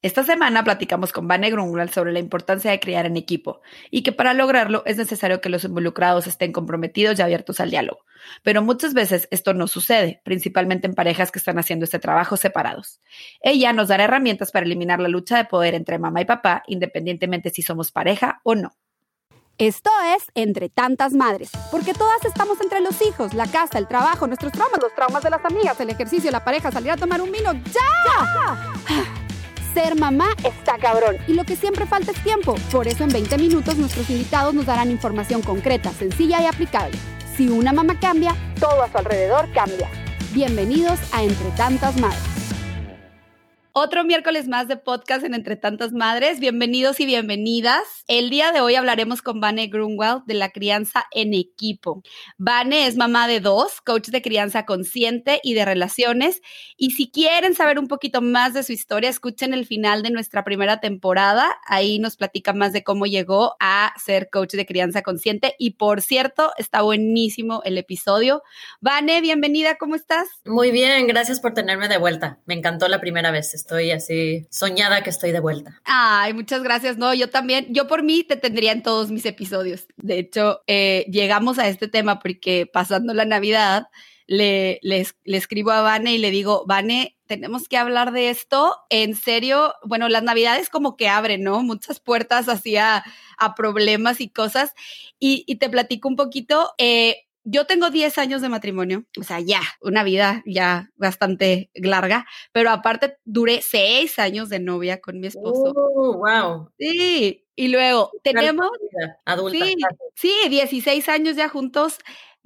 Esta 0.00 0.22
semana 0.22 0.62
platicamos 0.62 1.12
con 1.12 1.26
Vane 1.26 1.50
Grunwald 1.50 1.90
sobre 1.90 2.12
la 2.12 2.20
importancia 2.20 2.70
de 2.70 2.78
criar 2.78 3.04
en 3.06 3.16
equipo 3.16 3.62
y 3.90 4.04
que 4.04 4.12
para 4.12 4.32
lograrlo 4.32 4.84
es 4.86 4.96
necesario 4.96 5.40
que 5.40 5.48
los 5.48 5.64
involucrados 5.64 6.28
estén 6.28 6.52
comprometidos 6.52 7.18
y 7.18 7.22
abiertos 7.22 7.58
al 7.58 7.70
diálogo. 7.70 8.04
Pero 8.44 8.62
muchas 8.62 8.94
veces 8.94 9.26
esto 9.32 9.54
no 9.54 9.66
sucede, 9.66 10.20
principalmente 10.24 10.86
en 10.86 10.94
parejas 10.94 11.32
que 11.32 11.40
están 11.40 11.58
haciendo 11.58 11.84
este 11.84 11.98
trabajo 11.98 12.36
separados. 12.36 13.00
Ella 13.40 13.72
nos 13.72 13.88
dará 13.88 14.04
herramientas 14.04 14.52
para 14.52 14.66
eliminar 14.66 15.00
la 15.00 15.08
lucha 15.08 15.36
de 15.36 15.46
poder 15.46 15.74
entre 15.74 15.98
mamá 15.98 16.20
y 16.20 16.26
papá, 16.26 16.62
independientemente 16.68 17.50
si 17.50 17.62
somos 17.62 17.90
pareja 17.90 18.40
o 18.44 18.54
no. 18.54 18.76
Esto 19.58 19.90
es 20.16 20.30
Entre 20.36 20.68
tantas 20.68 21.12
madres, 21.14 21.50
porque 21.72 21.92
todas 21.92 22.24
estamos 22.24 22.60
entre 22.60 22.80
los 22.80 23.02
hijos, 23.02 23.34
la 23.34 23.48
casa, 23.48 23.78
el 23.78 23.88
trabajo, 23.88 24.28
nuestros 24.28 24.52
traumas, 24.52 24.80
los 24.80 24.94
traumas 24.94 25.24
de 25.24 25.30
las 25.30 25.44
amigas, 25.44 25.80
el 25.80 25.90
ejercicio, 25.90 26.30
la 26.30 26.44
pareja, 26.44 26.70
salir 26.70 26.92
a 26.92 26.96
tomar 26.96 27.20
un 27.20 27.32
vino. 27.32 27.52
¡Ya! 27.52 29.26
Ser 29.74 29.96
mamá 29.96 30.28
está 30.44 30.78
cabrón 30.78 31.16
y 31.26 31.34
lo 31.34 31.44
que 31.44 31.56
siempre 31.56 31.86
falta 31.86 32.12
es 32.12 32.22
tiempo. 32.22 32.54
Por 32.72 32.88
eso 32.88 33.04
en 33.04 33.10
20 33.10 33.36
minutos 33.38 33.76
nuestros 33.76 34.08
invitados 34.10 34.54
nos 34.54 34.66
darán 34.66 34.90
información 34.90 35.42
concreta, 35.42 35.92
sencilla 35.92 36.40
y 36.40 36.46
aplicable. 36.46 36.96
Si 37.36 37.48
una 37.48 37.72
mamá 37.72 37.98
cambia, 38.00 38.34
todo 38.58 38.82
a 38.82 38.90
su 38.90 38.98
alrededor 38.98 39.50
cambia. 39.52 39.88
Bienvenidos 40.32 40.98
a 41.12 41.22
Entre 41.22 41.50
Tantas 41.50 41.98
Madres. 42.00 42.37
Otro 43.80 44.02
miércoles 44.02 44.48
más 44.48 44.66
de 44.66 44.76
podcast 44.76 45.24
en 45.24 45.34
Entre 45.34 45.54
Tantas 45.54 45.92
Madres. 45.92 46.40
Bienvenidos 46.40 46.98
y 46.98 47.06
bienvenidas. 47.06 47.84
El 48.08 48.28
día 48.28 48.50
de 48.50 48.60
hoy 48.60 48.74
hablaremos 48.74 49.22
con 49.22 49.38
Vane 49.38 49.68
Grunwald 49.68 50.24
de 50.26 50.34
la 50.34 50.50
crianza 50.50 51.06
en 51.12 51.32
equipo. 51.32 52.02
Vane 52.38 52.88
es 52.88 52.96
mamá 52.96 53.28
de 53.28 53.38
dos, 53.38 53.80
coach 53.80 54.08
de 54.08 54.20
crianza 54.20 54.66
consciente 54.66 55.38
y 55.44 55.54
de 55.54 55.64
relaciones. 55.64 56.42
Y 56.76 56.90
si 56.90 57.08
quieren 57.12 57.54
saber 57.54 57.78
un 57.78 57.86
poquito 57.86 58.20
más 58.20 58.52
de 58.52 58.64
su 58.64 58.72
historia, 58.72 59.10
escuchen 59.10 59.54
el 59.54 59.64
final 59.64 60.02
de 60.02 60.10
nuestra 60.10 60.42
primera 60.42 60.80
temporada. 60.80 61.56
Ahí 61.64 62.00
nos 62.00 62.16
platica 62.16 62.52
más 62.52 62.72
de 62.72 62.82
cómo 62.82 63.06
llegó 63.06 63.54
a 63.60 63.94
ser 64.04 64.28
coach 64.28 64.54
de 64.54 64.66
crianza 64.66 65.02
consciente. 65.02 65.54
Y 65.56 65.74
por 65.74 66.02
cierto, 66.02 66.50
está 66.58 66.82
buenísimo 66.82 67.62
el 67.64 67.78
episodio. 67.78 68.42
Vane, 68.80 69.20
bienvenida, 69.20 69.76
¿cómo 69.76 69.94
estás? 69.94 70.26
Muy 70.44 70.72
bien, 70.72 71.06
gracias 71.06 71.38
por 71.38 71.54
tenerme 71.54 71.86
de 71.86 71.98
vuelta. 71.98 72.40
Me 72.44 72.54
encantó 72.54 72.88
la 72.88 73.00
primera 73.00 73.30
vez 73.30 73.54
estoy 73.68 73.90
así 73.90 74.46
soñada 74.50 75.02
que 75.02 75.10
estoy 75.10 75.30
de 75.30 75.40
vuelta. 75.40 75.78
Ay, 75.84 76.32
muchas 76.32 76.62
gracias. 76.62 76.96
No, 76.96 77.12
yo 77.12 77.28
también, 77.28 77.66
yo 77.68 77.86
por 77.86 78.02
mí 78.02 78.24
te 78.24 78.36
tendría 78.36 78.72
en 78.72 78.82
todos 78.82 79.10
mis 79.10 79.26
episodios. 79.26 79.86
De 79.98 80.18
hecho, 80.18 80.62
eh, 80.66 81.04
llegamos 81.10 81.58
a 81.58 81.68
este 81.68 81.86
tema 81.86 82.18
porque 82.18 82.66
pasando 82.66 83.12
la 83.12 83.26
Navidad, 83.26 83.88
le, 84.26 84.80
le, 84.82 85.06
escribo 85.24 85.70
a 85.70 85.82
Vane 85.82 86.14
y 86.14 86.18
le 86.18 86.30
digo, 86.30 86.64
Vane, 86.66 87.18
tenemos 87.26 87.68
que 87.68 87.76
hablar 87.76 88.12
de 88.12 88.30
esto. 88.30 88.74
En 88.88 89.14
serio, 89.14 89.74
bueno, 89.84 90.08
las 90.08 90.22
navidades 90.22 90.70
como 90.70 90.96
que 90.96 91.10
abren, 91.10 91.42
¿no? 91.42 91.62
Muchas 91.62 92.00
puertas 92.00 92.48
hacia 92.48 93.04
a 93.36 93.54
problemas 93.54 94.22
y 94.22 94.30
cosas. 94.30 94.72
Y, 95.18 95.56
te 95.56 95.68
platico 95.68 96.08
un 96.08 96.16
poquito. 96.16 96.72
Eh, 96.78 97.27
yo 97.50 97.66
tengo 97.66 97.90
10 97.90 98.18
años 98.18 98.42
de 98.42 98.48
matrimonio, 98.50 99.04
o 99.18 99.22
sea, 99.22 99.40
ya, 99.40 99.60
una 99.80 100.04
vida 100.04 100.42
ya 100.44 100.90
bastante 100.96 101.70
larga, 101.74 102.26
pero 102.52 102.70
aparte 102.70 103.16
duré 103.24 103.62
6 103.62 104.18
años 104.18 104.50
de 104.50 104.60
novia 104.60 105.00
con 105.00 105.18
mi 105.18 105.28
esposo. 105.28 105.72
Uh, 105.74 106.14
wow. 106.18 106.70
Sí, 106.78 107.46
y 107.56 107.68
luego 107.68 108.10
tenemos... 108.22 108.68
Adulta. 109.24 109.64
Sí, 109.64 109.76
sí, 110.14 110.32
16 110.50 111.08
años 111.08 111.36
ya 111.36 111.48
juntos 111.48 111.98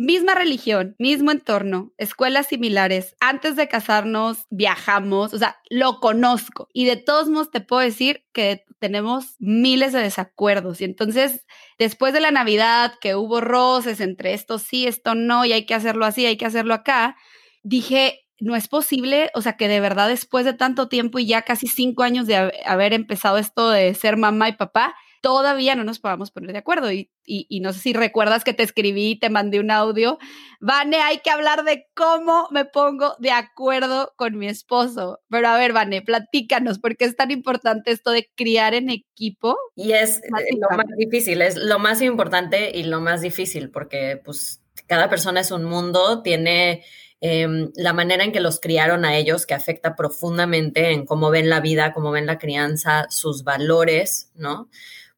Misma 0.04 0.34
religión, 0.34 0.96
mismo 0.98 1.30
entorno, 1.30 1.92
escuelas 1.96 2.48
similares. 2.48 3.14
Antes 3.20 3.54
de 3.54 3.68
casarnos 3.68 4.46
viajamos, 4.50 5.32
o 5.32 5.38
sea, 5.38 5.58
lo 5.70 6.00
conozco. 6.00 6.66
Y 6.72 6.86
de 6.86 6.96
todos 6.96 7.28
modos 7.28 7.52
te 7.52 7.60
puedo 7.60 7.82
decir 7.82 8.24
que 8.32 8.64
tenemos 8.80 9.36
miles 9.38 9.92
de 9.92 10.00
desacuerdos. 10.00 10.80
Y 10.80 10.86
entonces, 10.86 11.46
después 11.78 12.12
de 12.12 12.18
la 12.18 12.32
Navidad, 12.32 12.94
que 13.00 13.14
hubo 13.14 13.40
roces 13.40 14.00
entre 14.00 14.34
esto 14.34 14.58
sí, 14.58 14.88
esto 14.88 15.14
no, 15.14 15.44
y 15.44 15.52
hay 15.52 15.66
que 15.66 15.74
hacerlo 15.74 16.04
así, 16.04 16.26
hay 16.26 16.36
que 16.36 16.46
hacerlo 16.46 16.74
acá, 16.74 17.16
dije, 17.62 18.26
no 18.40 18.56
es 18.56 18.66
posible, 18.66 19.30
o 19.34 19.40
sea, 19.40 19.56
que 19.56 19.68
de 19.68 19.78
verdad 19.78 20.08
después 20.08 20.44
de 20.44 20.52
tanto 20.52 20.88
tiempo 20.88 21.20
y 21.20 21.26
ya 21.26 21.42
casi 21.42 21.68
cinco 21.68 22.02
años 22.02 22.26
de 22.26 22.52
haber 22.66 22.92
empezado 22.92 23.38
esto 23.38 23.70
de 23.70 23.94
ser 23.94 24.16
mamá 24.16 24.48
y 24.48 24.54
papá, 24.54 24.96
todavía 25.22 25.74
no 25.76 25.84
nos 25.84 26.00
podamos 26.00 26.30
poner 26.30 26.52
de 26.52 26.58
acuerdo. 26.58 26.92
Y, 26.92 27.10
y, 27.24 27.60
no 27.60 27.72
sé 27.72 27.78
si 27.78 27.92
recuerdas 27.94 28.44
que 28.44 28.52
te 28.52 28.64
escribí, 28.64 29.18
te 29.18 29.30
mandé 29.30 29.60
un 29.60 29.70
audio. 29.70 30.18
Vane, 30.60 31.00
hay 31.00 31.18
que 31.18 31.30
hablar 31.30 31.64
de 31.64 31.86
cómo 31.94 32.48
me 32.50 32.64
pongo 32.66 33.14
de 33.20 33.30
acuerdo 33.30 34.12
con 34.16 34.36
mi 34.36 34.48
esposo. 34.48 35.20
Pero 35.30 35.48
a 35.48 35.56
ver, 35.56 35.72
Vane, 35.72 36.02
platícanos, 36.02 36.78
porque 36.78 37.06
es 37.06 37.16
tan 37.16 37.30
importante 37.30 37.92
esto 37.92 38.10
de 38.10 38.30
criar 38.34 38.74
en 38.74 38.90
equipo. 38.90 39.56
Y 39.76 39.92
es 39.92 40.18
eh, 40.18 40.58
lo 40.60 40.76
más 40.76 40.86
difícil, 40.98 41.40
es 41.40 41.56
lo 41.56 41.78
más 41.78 42.02
importante 42.02 42.76
y 42.76 42.82
lo 42.82 43.00
más 43.00 43.22
difícil, 43.22 43.70
porque 43.70 44.20
pues 44.22 44.60
cada 44.86 45.08
persona 45.08 45.40
es 45.40 45.50
un 45.50 45.64
mundo, 45.64 46.20
tiene... 46.22 46.84
Em, 47.24 47.70
la 47.76 47.92
manera 47.92 48.24
en 48.24 48.32
que 48.32 48.40
los 48.40 48.58
criaron 48.58 49.04
a 49.04 49.16
ellos, 49.16 49.46
que 49.46 49.54
afecta 49.54 49.94
profundamente 49.94 50.90
en 50.90 51.06
cómo 51.06 51.30
ven 51.30 51.48
la 51.48 51.60
vida, 51.60 51.92
cómo 51.92 52.10
ven 52.10 52.26
la 52.26 52.36
crianza, 52.36 53.06
sus 53.10 53.44
valores, 53.44 54.32
¿no? 54.34 54.68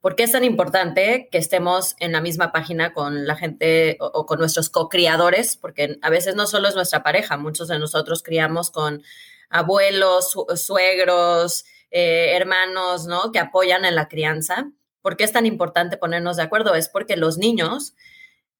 ¿Por 0.04 0.16
qué 0.16 0.24
es 0.24 0.32
tan 0.32 0.44
importante 0.44 1.30
que 1.32 1.38
estemos 1.38 1.96
en 1.98 2.12
la 2.12 2.20
misma 2.20 2.52
página 2.52 2.92
con 2.92 3.26
la 3.26 3.36
gente 3.36 3.96
o, 4.00 4.26
con 4.26 4.38
nuestros 4.38 4.68
co-criadores? 4.68 5.56
Porque 5.56 5.96
a 6.02 6.10
veces 6.10 6.34
no 6.34 6.46
solo 6.46 6.68
es 6.68 6.74
nuestra 6.74 7.02
pareja, 7.02 7.38
muchos 7.38 7.68
de 7.68 7.78
nosotros 7.78 8.22
criamos 8.22 8.70
con 8.70 9.02
abuelos, 9.48 10.36
suegros, 10.56 11.64
eh, 11.90 12.36
hermanos, 12.36 13.06
¿no? 13.06 13.32
Que 13.32 13.38
apoyan 13.38 13.86
en 13.86 13.94
la 13.94 14.06
crianza. 14.06 14.70
¿Por 15.00 15.16
qué 15.16 15.24
es 15.24 15.32
tan 15.32 15.46
importante 15.46 15.96
ponernos 15.96 16.36
de 16.36 16.42
acuerdo? 16.42 16.74
Es 16.74 16.90
porque 16.90 17.16
los 17.16 17.38
niños 17.38 17.94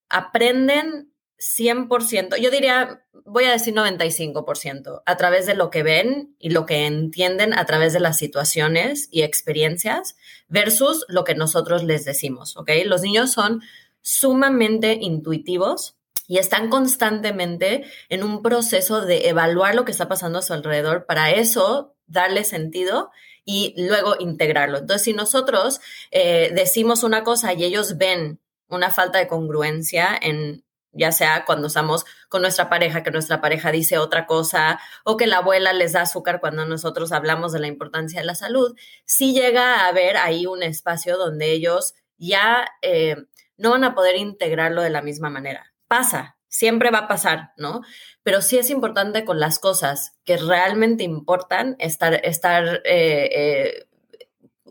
aprenden 0.08 1.12
100%, 1.38 2.36
yo 2.36 2.50
diría, 2.50 3.04
voy 3.24 3.44
a 3.44 3.52
decir 3.52 3.74
95%, 3.74 5.02
a 5.04 5.16
través 5.16 5.46
de 5.46 5.54
lo 5.54 5.70
que 5.70 5.82
ven 5.82 6.34
y 6.38 6.50
lo 6.50 6.66
que 6.66 6.86
entienden 6.86 7.52
a 7.54 7.64
través 7.66 7.92
de 7.92 8.00
las 8.00 8.18
situaciones 8.18 9.08
y 9.10 9.22
experiencias 9.22 10.16
versus 10.48 11.04
lo 11.08 11.24
que 11.24 11.34
nosotros 11.34 11.82
les 11.84 12.04
decimos, 12.04 12.56
¿ok? 12.56 12.70
Los 12.86 13.02
niños 13.02 13.32
son 13.32 13.62
sumamente 14.00 14.98
intuitivos 15.00 15.96
y 16.26 16.38
están 16.38 16.70
constantemente 16.70 17.84
en 18.08 18.22
un 18.22 18.42
proceso 18.42 19.02
de 19.02 19.28
evaluar 19.28 19.74
lo 19.74 19.84
que 19.84 19.92
está 19.92 20.08
pasando 20.08 20.38
a 20.38 20.42
su 20.42 20.52
alrededor 20.52 21.06
para 21.06 21.30
eso 21.30 21.94
darle 22.06 22.44
sentido 22.44 23.10
y 23.44 23.74
luego 23.76 24.16
integrarlo. 24.18 24.78
Entonces, 24.78 25.02
si 25.02 25.12
nosotros 25.12 25.80
eh, 26.10 26.50
decimos 26.54 27.02
una 27.02 27.24
cosa 27.24 27.52
y 27.52 27.64
ellos 27.64 27.98
ven 27.98 28.40
una 28.68 28.90
falta 28.90 29.18
de 29.18 29.28
congruencia 29.28 30.18
en 30.20 30.63
ya 30.94 31.12
sea 31.12 31.44
cuando 31.44 31.66
estamos 31.66 32.04
con 32.28 32.42
nuestra 32.42 32.68
pareja, 32.68 33.02
que 33.02 33.10
nuestra 33.10 33.40
pareja 33.40 33.70
dice 33.70 33.98
otra 33.98 34.26
cosa, 34.26 34.80
o 35.04 35.16
que 35.16 35.26
la 35.26 35.38
abuela 35.38 35.72
les 35.72 35.92
da 35.92 36.02
azúcar 36.02 36.40
cuando 36.40 36.64
nosotros 36.66 37.12
hablamos 37.12 37.52
de 37.52 37.60
la 37.60 37.66
importancia 37.66 38.20
de 38.20 38.26
la 38.26 38.34
salud, 38.34 38.76
sí 39.04 39.32
llega 39.34 39.80
a 39.80 39.88
haber 39.88 40.16
ahí 40.16 40.46
un 40.46 40.62
espacio 40.62 41.18
donde 41.18 41.52
ellos 41.52 41.94
ya 42.16 42.66
eh, 42.82 43.16
no 43.56 43.70
van 43.70 43.84
a 43.84 43.94
poder 43.94 44.16
integrarlo 44.16 44.82
de 44.82 44.90
la 44.90 45.02
misma 45.02 45.30
manera. 45.30 45.72
Pasa, 45.88 46.36
siempre 46.48 46.90
va 46.90 47.00
a 47.00 47.08
pasar, 47.08 47.52
¿no? 47.56 47.82
Pero 48.22 48.40
sí 48.40 48.58
es 48.58 48.70
importante 48.70 49.24
con 49.24 49.40
las 49.40 49.58
cosas 49.58 50.16
que 50.24 50.36
realmente 50.36 51.02
importan 51.02 51.76
estar, 51.78 52.14
estar 52.24 52.80
eh, 52.84 53.28
eh, 53.32 53.86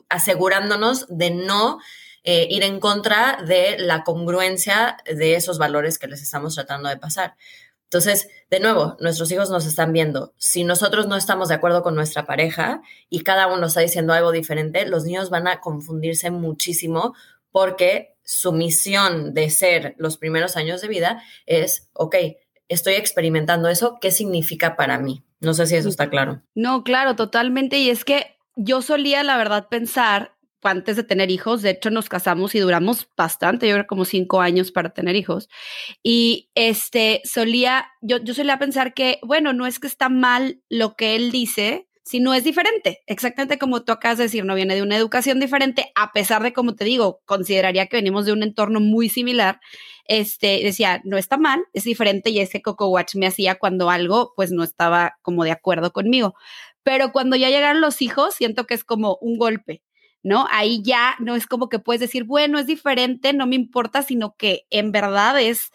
asegurándonos 0.10 1.06
de 1.10 1.32
no 1.32 1.80
eh, 2.24 2.48
ir 2.50 2.64
en 2.64 2.80
contra 2.80 3.40
de 3.46 3.78
la 3.80 4.04
congruencia 4.04 4.98
de 5.06 5.36
esos 5.36 5.58
valores 5.58 6.00
que 6.00 6.08
les 6.08 6.22
estamos 6.22 6.56
tratando 6.56 6.90
de 6.90 6.98
pasar. 6.98 7.36
Entonces, 7.86 8.28
de 8.50 8.60
nuevo, 8.60 8.98
nuestros 9.00 9.32
hijos 9.32 9.52
nos 9.52 9.68
están 9.68 9.94
viendo. 9.94 10.34
Si 10.38 10.64
nosotros 10.64 11.08
no 11.08 11.16
estamos 11.16 11.50
de 11.50 11.56
acuerdo 11.56 11.84
con 11.84 11.94
nuestra 11.94 12.26
pareja 12.26 12.82
y 13.08 13.22
cada 13.22 13.46
uno 13.48 13.68
está 13.68 13.82
diciendo 13.82 14.14
algo 14.14 14.32
diferente, 14.32 14.88
los 14.88 15.04
niños 15.04 15.30
van 15.30 15.48
a 15.48 15.60
confundirse 15.60 16.32
muchísimo 16.32 17.14
porque 17.52 18.16
su 18.24 18.52
misión 18.52 19.34
de 19.34 19.50
ser 19.52 19.94
los 19.98 20.18
primeros 20.18 20.58
años 20.58 20.82
de 20.82 20.88
vida 20.88 21.22
es, 21.46 21.90
ok, 21.94 22.16
estoy 22.68 22.96
experimentando 22.96 23.70
eso, 23.70 24.00
¿qué 24.02 24.10
significa 24.10 24.76
para 24.76 24.98
mí? 24.98 25.24
No 25.40 25.54
sé 25.54 25.68
si 25.68 25.76
eso 25.76 25.90
está 25.90 26.10
claro. 26.10 26.42
No, 26.56 26.84
claro, 26.84 27.16
totalmente. 27.16 27.78
Y 27.78 27.90
es 27.90 28.06
que 28.06 28.38
yo 28.56 28.82
solía, 28.82 29.24
la 29.24 29.38
verdad, 29.38 29.68
pensar 29.70 30.33
antes 30.72 30.96
de 30.96 31.04
tener 31.04 31.32
hijos. 31.32 31.62
De 31.62 31.72
hecho, 31.72 31.90
nos 31.90 32.10
casamos 32.10 32.56
y 32.56 32.60
duramos 32.60 33.08
bastante, 33.18 33.68
yo 33.68 33.76
creo 33.76 33.88
como 33.88 34.06
cinco 34.06 34.42
años 34.42 34.72
para 34.72 34.90
tener 34.94 35.16
hijos. 35.16 35.50
Y 36.04 36.50
este, 36.56 37.22
solía, 37.26 37.88
yo, 38.02 38.18
yo 38.24 38.34
solía 38.34 38.60
pensar 38.60 38.94
que, 38.94 39.20
bueno, 39.24 39.54
no 39.54 39.66
es 39.68 39.80
que 39.80 39.88
está 39.88 40.10
mal 40.10 40.62
lo 40.70 40.96
que 40.96 41.16
él 41.16 41.32
dice, 41.32 41.88
sino 42.04 42.34
es 42.34 42.44
diferente. 42.44 43.02
Exactamente 43.08 43.58
como 43.58 43.84
tú 43.84 43.92
acabas 43.92 44.18
de 44.18 44.26
decir, 44.26 44.46
no 44.46 44.56
viene 44.56 44.76
de 44.76 44.82
una 44.82 44.98
educación 44.98 45.40
diferente, 45.40 45.92
a 45.96 46.12
pesar 46.12 46.44
de, 46.44 46.54
como 46.54 46.76
te 46.76 46.86
digo, 46.86 47.22
consideraría 47.26 47.88
que 47.88 47.98
venimos 47.98 48.26
de 48.26 48.34
un 48.34 48.44
entorno 48.44 48.80
muy 48.80 49.10
similar. 49.10 49.60
Este, 50.06 50.62
decía, 50.64 51.02
no 51.06 51.18
está 51.18 51.38
mal, 51.38 51.64
es 51.74 51.86
diferente 51.86 52.30
y 52.30 52.40
ese 52.40 52.62
Coco 52.62 52.90
Watch 52.90 53.16
me 53.16 53.28
hacía 53.28 53.56
cuando 53.56 53.90
algo, 53.90 54.34
pues, 54.36 54.52
no 54.52 54.64
estaba 54.64 55.18
como 55.22 55.46
de 55.46 55.52
acuerdo 55.52 55.94
conmigo 55.94 56.36
Pero 56.84 57.14
cuando 57.14 57.38
ya 57.38 57.50
llegaron 57.50 57.80
los 57.82 58.02
hijos, 58.02 58.36
siento 58.36 58.66
que 58.68 58.74
es 58.74 58.84
como 58.84 59.18
un 59.22 59.38
golpe, 59.38 59.82
¿no? 60.24 60.48
Ahí 60.50 60.82
ya 60.84 61.16
no 61.20 61.36
es 61.36 61.46
como 61.46 61.70
que 61.70 61.80
puedes 61.80 62.00
decir, 62.00 62.24
bueno, 62.24 62.58
es 62.58 62.66
diferente, 62.66 63.34
no 63.34 63.46
me 63.46 63.56
importa, 63.56 64.02
sino 64.02 64.36
que 64.38 64.66
en 64.70 64.92
verdad 64.92 65.40
es, 65.40 65.72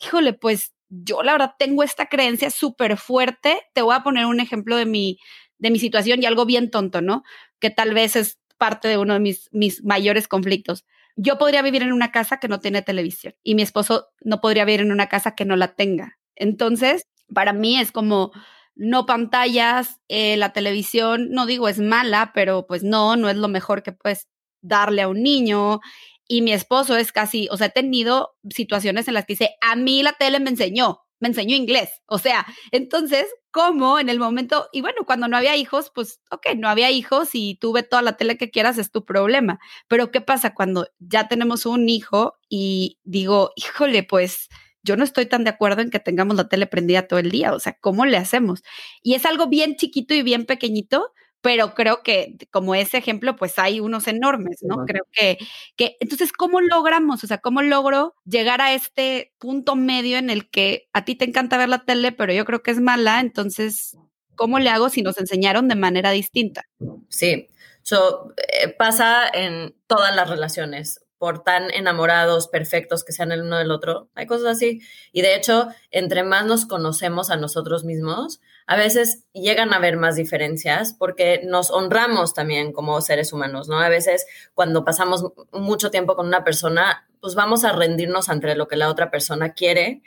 híjole, 0.00 0.32
pues 0.34 0.74
yo 0.88 1.22
la 1.22 1.32
verdad 1.32 1.54
tengo 1.58 1.82
esta 1.82 2.06
creencia 2.06 2.50
súper 2.50 2.96
fuerte. 2.98 3.62
Te 3.72 3.82
voy 3.82 3.94
a 3.94 4.02
poner 4.02 4.26
un 4.26 4.40
ejemplo 4.40 4.76
de 4.76 4.86
mi, 4.86 5.18
de 5.58 5.70
mi 5.70 5.78
situación 5.78 6.22
y 6.22 6.26
algo 6.26 6.44
bien 6.44 6.70
tonto, 6.70 7.00
¿no? 7.00 7.22
Que 7.60 7.70
tal 7.70 7.94
vez 7.94 8.16
es 8.16 8.38
parte 8.58 8.88
de 8.88 8.98
uno 8.98 9.14
de 9.14 9.20
mis, 9.20 9.48
mis 9.52 9.82
mayores 9.84 10.28
conflictos. 10.28 10.84
Yo 11.16 11.38
podría 11.38 11.62
vivir 11.62 11.82
en 11.82 11.92
una 11.92 12.10
casa 12.10 12.38
que 12.38 12.48
no 12.48 12.60
tiene 12.60 12.82
televisión 12.82 13.34
y 13.42 13.54
mi 13.54 13.62
esposo 13.62 14.08
no 14.20 14.40
podría 14.40 14.64
vivir 14.64 14.80
en 14.80 14.92
una 14.92 15.08
casa 15.08 15.34
que 15.34 15.44
no 15.44 15.56
la 15.56 15.74
tenga. 15.74 16.18
Entonces, 16.34 17.06
para 17.32 17.52
mí 17.52 17.78
es 17.78 17.92
como 17.92 18.32
no 18.74 19.06
pantallas, 19.06 20.00
eh, 20.08 20.36
la 20.36 20.52
televisión, 20.52 21.30
no 21.30 21.46
digo 21.46 21.68
es 21.68 21.78
mala, 21.78 22.32
pero 22.34 22.66
pues 22.66 22.82
no, 22.82 23.16
no 23.16 23.28
es 23.28 23.36
lo 23.36 23.48
mejor 23.48 23.82
que 23.82 23.92
puedes 23.92 24.28
darle 24.62 25.02
a 25.02 25.08
un 25.08 25.22
niño. 25.22 25.80
Y 26.28 26.42
mi 26.42 26.52
esposo 26.52 26.96
es 26.96 27.12
casi, 27.12 27.48
o 27.50 27.56
sea, 27.56 27.66
he 27.68 27.70
tenido 27.70 28.36
situaciones 28.50 29.08
en 29.08 29.14
las 29.14 29.26
que 29.26 29.34
dice, 29.34 29.50
a 29.60 29.76
mí 29.76 30.02
la 30.02 30.12
tele 30.14 30.40
me 30.40 30.50
enseñó, 30.50 31.00
me 31.20 31.28
enseñó 31.28 31.54
inglés. 31.56 31.90
O 32.06 32.18
sea, 32.18 32.46
entonces, 32.70 33.26
¿cómo 33.50 33.98
en 33.98 34.08
el 34.08 34.18
momento? 34.18 34.68
Y 34.72 34.80
bueno, 34.80 35.04
cuando 35.04 35.28
no 35.28 35.36
había 35.36 35.56
hijos, 35.56 35.90
pues, 35.94 36.20
ok, 36.30 36.54
no 36.56 36.68
había 36.68 36.90
hijos 36.90 37.30
y 37.34 37.56
tuve 37.56 37.82
toda 37.82 38.02
la 38.02 38.16
tele 38.16 38.38
que 38.38 38.50
quieras, 38.50 38.78
es 38.78 38.90
tu 38.90 39.04
problema. 39.04 39.58
Pero 39.88 40.10
¿qué 40.10 40.20
pasa 40.20 40.54
cuando 40.54 40.86
ya 40.98 41.28
tenemos 41.28 41.66
un 41.66 41.88
hijo 41.88 42.38
y 42.48 42.98
digo, 43.04 43.52
híjole, 43.56 44.02
pues 44.04 44.48
yo 44.82 44.96
no 44.96 45.04
estoy 45.04 45.26
tan 45.26 45.44
de 45.44 45.50
acuerdo 45.50 45.82
en 45.82 45.90
que 45.90 46.00
tengamos 46.00 46.36
la 46.36 46.48
tele 46.48 46.66
prendida 46.66 47.06
todo 47.06 47.18
el 47.18 47.30
día, 47.30 47.52
o 47.54 47.60
sea, 47.60 47.76
¿cómo 47.80 48.06
le 48.06 48.16
hacemos? 48.16 48.62
Y 49.02 49.14
es 49.14 49.26
algo 49.26 49.46
bien 49.48 49.76
chiquito 49.76 50.14
y 50.14 50.22
bien 50.22 50.46
pequeñito, 50.46 51.12
pero 51.42 51.74
creo 51.74 52.02
que 52.02 52.36
como 52.50 52.74
ese 52.74 52.98
ejemplo, 52.98 53.36
pues 53.36 53.58
hay 53.58 53.80
unos 53.80 54.06
enormes, 54.06 54.58
¿no? 54.62 54.86
Creo 54.86 55.06
que, 55.12 55.38
que, 55.76 55.96
entonces, 56.00 56.32
¿cómo 56.32 56.60
logramos? 56.60 57.24
O 57.24 57.26
sea, 57.26 57.38
¿cómo 57.38 57.62
logro 57.62 58.14
llegar 58.24 58.60
a 58.60 58.72
este 58.72 59.34
punto 59.38 59.74
medio 59.74 60.18
en 60.18 60.30
el 60.30 60.48
que 60.48 60.88
a 60.92 61.04
ti 61.04 61.16
te 61.16 61.24
encanta 61.24 61.58
ver 61.58 61.68
la 61.68 61.84
tele, 61.84 62.12
pero 62.12 62.32
yo 62.32 62.44
creo 62.44 62.62
que 62.62 62.70
es 62.70 62.80
mala? 62.80 63.18
Entonces, 63.18 63.98
¿cómo 64.36 64.60
le 64.60 64.70
hago 64.70 64.88
si 64.88 65.02
nos 65.02 65.18
enseñaron 65.18 65.66
de 65.66 65.74
manera 65.74 66.12
distinta? 66.12 66.62
Sí, 67.08 67.48
so, 67.82 68.32
eh, 68.36 68.68
pasa 68.68 69.28
en 69.28 69.74
todas 69.88 70.14
las 70.14 70.30
relaciones 70.30 71.04
por 71.22 71.44
tan 71.44 71.70
enamorados, 71.70 72.48
perfectos 72.48 73.04
que 73.04 73.12
sean 73.12 73.30
el 73.30 73.42
uno 73.42 73.56
del 73.56 73.70
otro. 73.70 74.08
Hay 74.16 74.26
cosas 74.26 74.56
así. 74.56 74.80
Y 75.12 75.22
de 75.22 75.36
hecho, 75.36 75.68
entre 75.92 76.24
más 76.24 76.44
nos 76.46 76.66
conocemos 76.66 77.30
a 77.30 77.36
nosotros 77.36 77.84
mismos, 77.84 78.40
a 78.66 78.74
veces 78.74 79.22
llegan 79.32 79.72
a 79.72 79.76
haber 79.76 79.96
más 79.96 80.16
diferencias 80.16 80.96
porque 80.98 81.40
nos 81.44 81.70
honramos 81.70 82.34
también 82.34 82.72
como 82.72 83.00
seres 83.00 83.32
humanos, 83.32 83.68
¿no? 83.68 83.78
A 83.78 83.88
veces 83.88 84.26
cuando 84.54 84.84
pasamos 84.84 85.24
mucho 85.52 85.92
tiempo 85.92 86.16
con 86.16 86.26
una 86.26 86.42
persona, 86.42 87.08
pues 87.20 87.36
vamos 87.36 87.62
a 87.62 87.70
rendirnos 87.70 88.28
ante 88.28 88.56
lo 88.56 88.66
que 88.66 88.74
la 88.74 88.88
otra 88.88 89.12
persona 89.12 89.52
quiere 89.52 90.02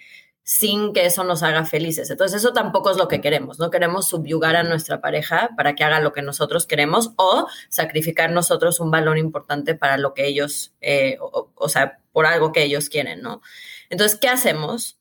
sin 0.48 0.94
que 0.94 1.08
eso 1.08 1.24
nos 1.24 1.42
haga 1.42 1.66
felices. 1.66 2.12
Entonces, 2.12 2.40
eso 2.40 2.54
tampoco 2.54 2.92
es 2.92 2.98
lo 2.98 3.08
que 3.08 3.20
queremos. 3.20 3.58
No 3.58 3.72
queremos 3.72 4.08
subyugar 4.08 4.56
a 4.56 4.62
nuestra 4.62 5.02
pareja 5.02 5.50
para 5.58 5.74
que 5.74 5.84
haga 5.84 6.00
lo 6.00 6.14
que 6.14 6.22
nosotros 6.22 6.68
queremos 6.68 7.14
o 7.16 7.48
sacrificar 7.68 8.32
nosotros 8.32 8.80
un 8.80 8.92
valor 8.92 9.18
importante 9.18 9.74
para 9.74 9.98
lo 9.98 10.14
que 10.14 10.28
ellos, 10.28 10.72
eh, 10.82 11.18
o, 11.20 11.68
sea, 11.68 11.98
por 12.12 12.28
algo 12.28 12.52
que 12.52 12.62
ellos 12.62 12.90
quieren, 12.90 13.24
¿no? 13.24 13.42
Entonces, 13.90 14.20
¿qué 14.22 14.28
hacemos? 14.30 15.00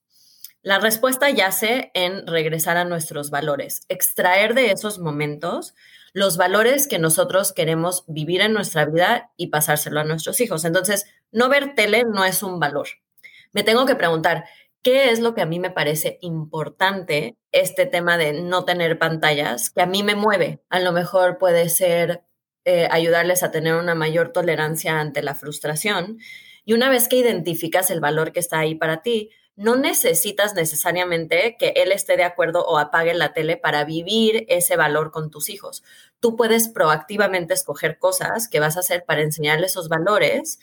La 0.62 0.78
respuesta 0.78 1.28
yace 1.28 1.90
en 1.92 2.26
regresar 2.26 2.78
a 2.78 2.86
nuestros 2.86 3.28
valores, 3.28 3.82
extraer 3.90 4.54
de 4.54 4.70
esos 4.70 4.98
momentos 4.98 5.74
los 6.14 6.38
valores 6.38 6.88
que 6.88 6.98
nosotros 6.98 7.52
queremos 7.52 8.04
vivir 8.06 8.40
en 8.40 8.54
nuestra 8.54 8.86
vida 8.86 9.30
y 9.36 9.48
pasárselo 9.48 10.00
a 10.00 10.04
nuestros 10.04 10.40
hijos. 10.40 10.64
Entonces, 10.64 11.04
no 11.32 11.50
ver 11.50 11.74
tele 11.74 12.04
no 12.10 12.24
es 12.24 12.42
un 12.42 12.58
valor. 12.60 12.88
Me 13.52 13.62
tengo 13.62 13.86
que 13.86 13.94
preguntar, 13.94 14.46
¿Qué 14.84 15.10
es 15.10 15.20
lo 15.20 15.34
que 15.34 15.40
a 15.40 15.46
mí 15.46 15.58
me 15.58 15.70
parece 15.70 16.18
importante 16.20 17.38
este 17.52 17.86
tema 17.86 18.18
de 18.18 18.34
no 18.34 18.66
tener 18.66 18.98
pantallas? 18.98 19.70
Que 19.70 19.80
a 19.80 19.86
mí 19.86 20.02
me 20.02 20.14
mueve. 20.14 20.60
A 20.68 20.78
lo 20.78 20.92
mejor 20.92 21.38
puede 21.38 21.70
ser 21.70 22.22
eh, 22.66 22.86
ayudarles 22.90 23.42
a 23.42 23.50
tener 23.50 23.76
una 23.76 23.94
mayor 23.94 24.32
tolerancia 24.32 25.00
ante 25.00 25.22
la 25.22 25.34
frustración. 25.34 26.18
Y 26.66 26.74
una 26.74 26.90
vez 26.90 27.08
que 27.08 27.16
identificas 27.16 27.90
el 27.90 28.00
valor 28.00 28.32
que 28.32 28.40
está 28.40 28.58
ahí 28.58 28.74
para 28.74 29.00
ti, 29.00 29.30
no 29.56 29.76
necesitas 29.76 30.54
necesariamente 30.54 31.56
que 31.58 31.68
él 31.76 31.90
esté 31.90 32.18
de 32.18 32.24
acuerdo 32.24 32.66
o 32.66 32.76
apague 32.76 33.14
la 33.14 33.32
tele 33.32 33.56
para 33.56 33.86
vivir 33.86 34.44
ese 34.50 34.76
valor 34.76 35.12
con 35.12 35.30
tus 35.30 35.48
hijos. 35.48 35.82
Tú 36.20 36.36
puedes 36.36 36.68
proactivamente 36.68 37.54
escoger 37.54 37.98
cosas 37.98 38.48
que 38.48 38.60
vas 38.60 38.76
a 38.76 38.80
hacer 38.80 39.06
para 39.06 39.22
enseñarle 39.22 39.64
esos 39.64 39.88
valores 39.88 40.58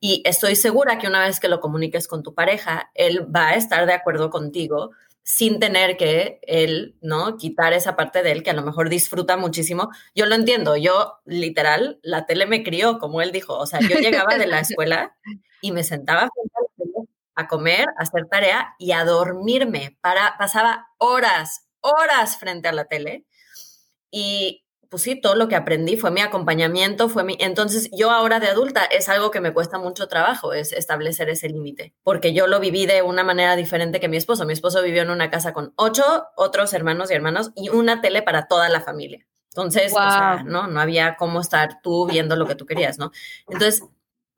y 0.00 0.22
estoy 0.24 0.54
segura 0.56 0.98
que 0.98 1.08
una 1.08 1.24
vez 1.24 1.40
que 1.40 1.48
lo 1.48 1.60
comuniques 1.60 2.06
con 2.06 2.22
tu 2.22 2.34
pareja, 2.34 2.90
él 2.94 3.26
va 3.34 3.48
a 3.48 3.54
estar 3.54 3.86
de 3.86 3.94
acuerdo 3.94 4.30
contigo 4.30 4.90
sin 5.24 5.58
tener 5.58 5.96
que 5.98 6.38
él, 6.42 6.96
¿no? 7.02 7.36
Quitar 7.36 7.74
esa 7.74 7.96
parte 7.96 8.22
de 8.22 8.32
él 8.32 8.42
que 8.42 8.50
a 8.50 8.54
lo 8.54 8.62
mejor 8.62 8.88
disfruta 8.88 9.36
muchísimo. 9.36 9.90
Yo 10.14 10.24
lo 10.24 10.34
entiendo, 10.34 10.76
yo 10.76 11.18
literal, 11.26 11.98
la 12.02 12.24
tele 12.24 12.46
me 12.46 12.62
crió, 12.62 12.98
como 12.98 13.20
él 13.20 13.30
dijo, 13.30 13.58
o 13.58 13.66
sea, 13.66 13.80
yo 13.80 13.98
llegaba 13.98 14.38
de 14.38 14.46
la 14.46 14.60
escuela 14.60 15.16
y 15.60 15.72
me 15.72 15.84
sentaba 15.84 16.30
a 17.34 17.46
comer, 17.46 17.86
a 17.98 18.02
hacer 18.02 18.26
tarea 18.26 18.74
y 18.78 18.92
a 18.92 19.04
dormirme. 19.04 19.98
Para, 20.00 20.36
pasaba 20.38 20.88
horas, 20.96 21.68
horas 21.80 22.38
frente 22.38 22.68
a 22.68 22.72
la 22.72 22.86
tele 22.86 23.26
y 24.10 24.64
pues 24.88 25.02
sí, 25.02 25.20
todo 25.20 25.34
lo 25.34 25.48
que 25.48 25.56
aprendí 25.56 25.96
fue 25.96 26.10
mi 26.10 26.20
acompañamiento, 26.20 27.08
fue 27.08 27.24
mi... 27.24 27.36
Entonces 27.40 27.90
yo 27.92 28.10
ahora 28.10 28.40
de 28.40 28.48
adulta 28.48 28.84
es 28.84 29.08
algo 29.08 29.30
que 29.30 29.40
me 29.40 29.52
cuesta 29.52 29.78
mucho 29.78 30.08
trabajo, 30.08 30.52
es 30.52 30.72
establecer 30.72 31.28
ese 31.28 31.48
límite, 31.48 31.94
porque 32.02 32.32
yo 32.32 32.46
lo 32.46 32.58
viví 32.58 32.86
de 32.86 33.02
una 33.02 33.22
manera 33.22 33.54
diferente 33.56 34.00
que 34.00 34.08
mi 34.08 34.16
esposo. 34.16 34.46
Mi 34.46 34.54
esposo 34.54 34.82
vivió 34.82 35.02
en 35.02 35.10
una 35.10 35.30
casa 35.30 35.52
con 35.52 35.72
ocho 35.76 36.04
otros 36.36 36.72
hermanos 36.72 37.10
y 37.10 37.14
hermanos 37.14 37.50
y 37.54 37.68
una 37.68 38.00
tele 38.00 38.22
para 38.22 38.46
toda 38.46 38.68
la 38.68 38.80
familia. 38.80 39.26
Entonces, 39.50 39.92
o 39.92 39.96
sea, 39.96 40.42
¿no? 40.46 40.68
No 40.68 40.80
había 40.80 41.16
cómo 41.16 41.40
estar 41.40 41.80
tú 41.82 42.06
viendo 42.06 42.36
lo 42.36 42.46
que 42.46 42.54
tú 42.54 42.64
querías, 42.64 42.98
¿no? 42.98 43.10
Entonces, 43.48 43.82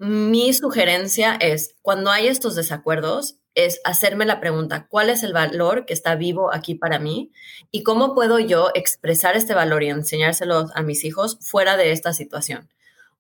mi 0.00 0.54
sugerencia 0.54 1.34
es, 1.34 1.76
cuando 1.82 2.10
hay 2.10 2.26
estos 2.26 2.56
desacuerdos, 2.56 3.36
es 3.54 3.82
hacerme 3.84 4.24
la 4.24 4.40
pregunta, 4.40 4.86
¿cuál 4.88 5.10
es 5.10 5.22
el 5.22 5.34
valor 5.34 5.84
que 5.84 5.92
está 5.92 6.14
vivo 6.14 6.54
aquí 6.54 6.74
para 6.74 6.98
mí? 6.98 7.32
¿Y 7.70 7.82
cómo 7.82 8.14
puedo 8.14 8.38
yo 8.38 8.70
expresar 8.72 9.36
este 9.36 9.52
valor 9.52 9.82
y 9.82 9.90
enseñárselo 9.90 10.68
a 10.74 10.82
mis 10.82 11.04
hijos 11.04 11.36
fuera 11.42 11.76
de 11.76 11.92
esta 11.92 12.14
situación? 12.14 12.70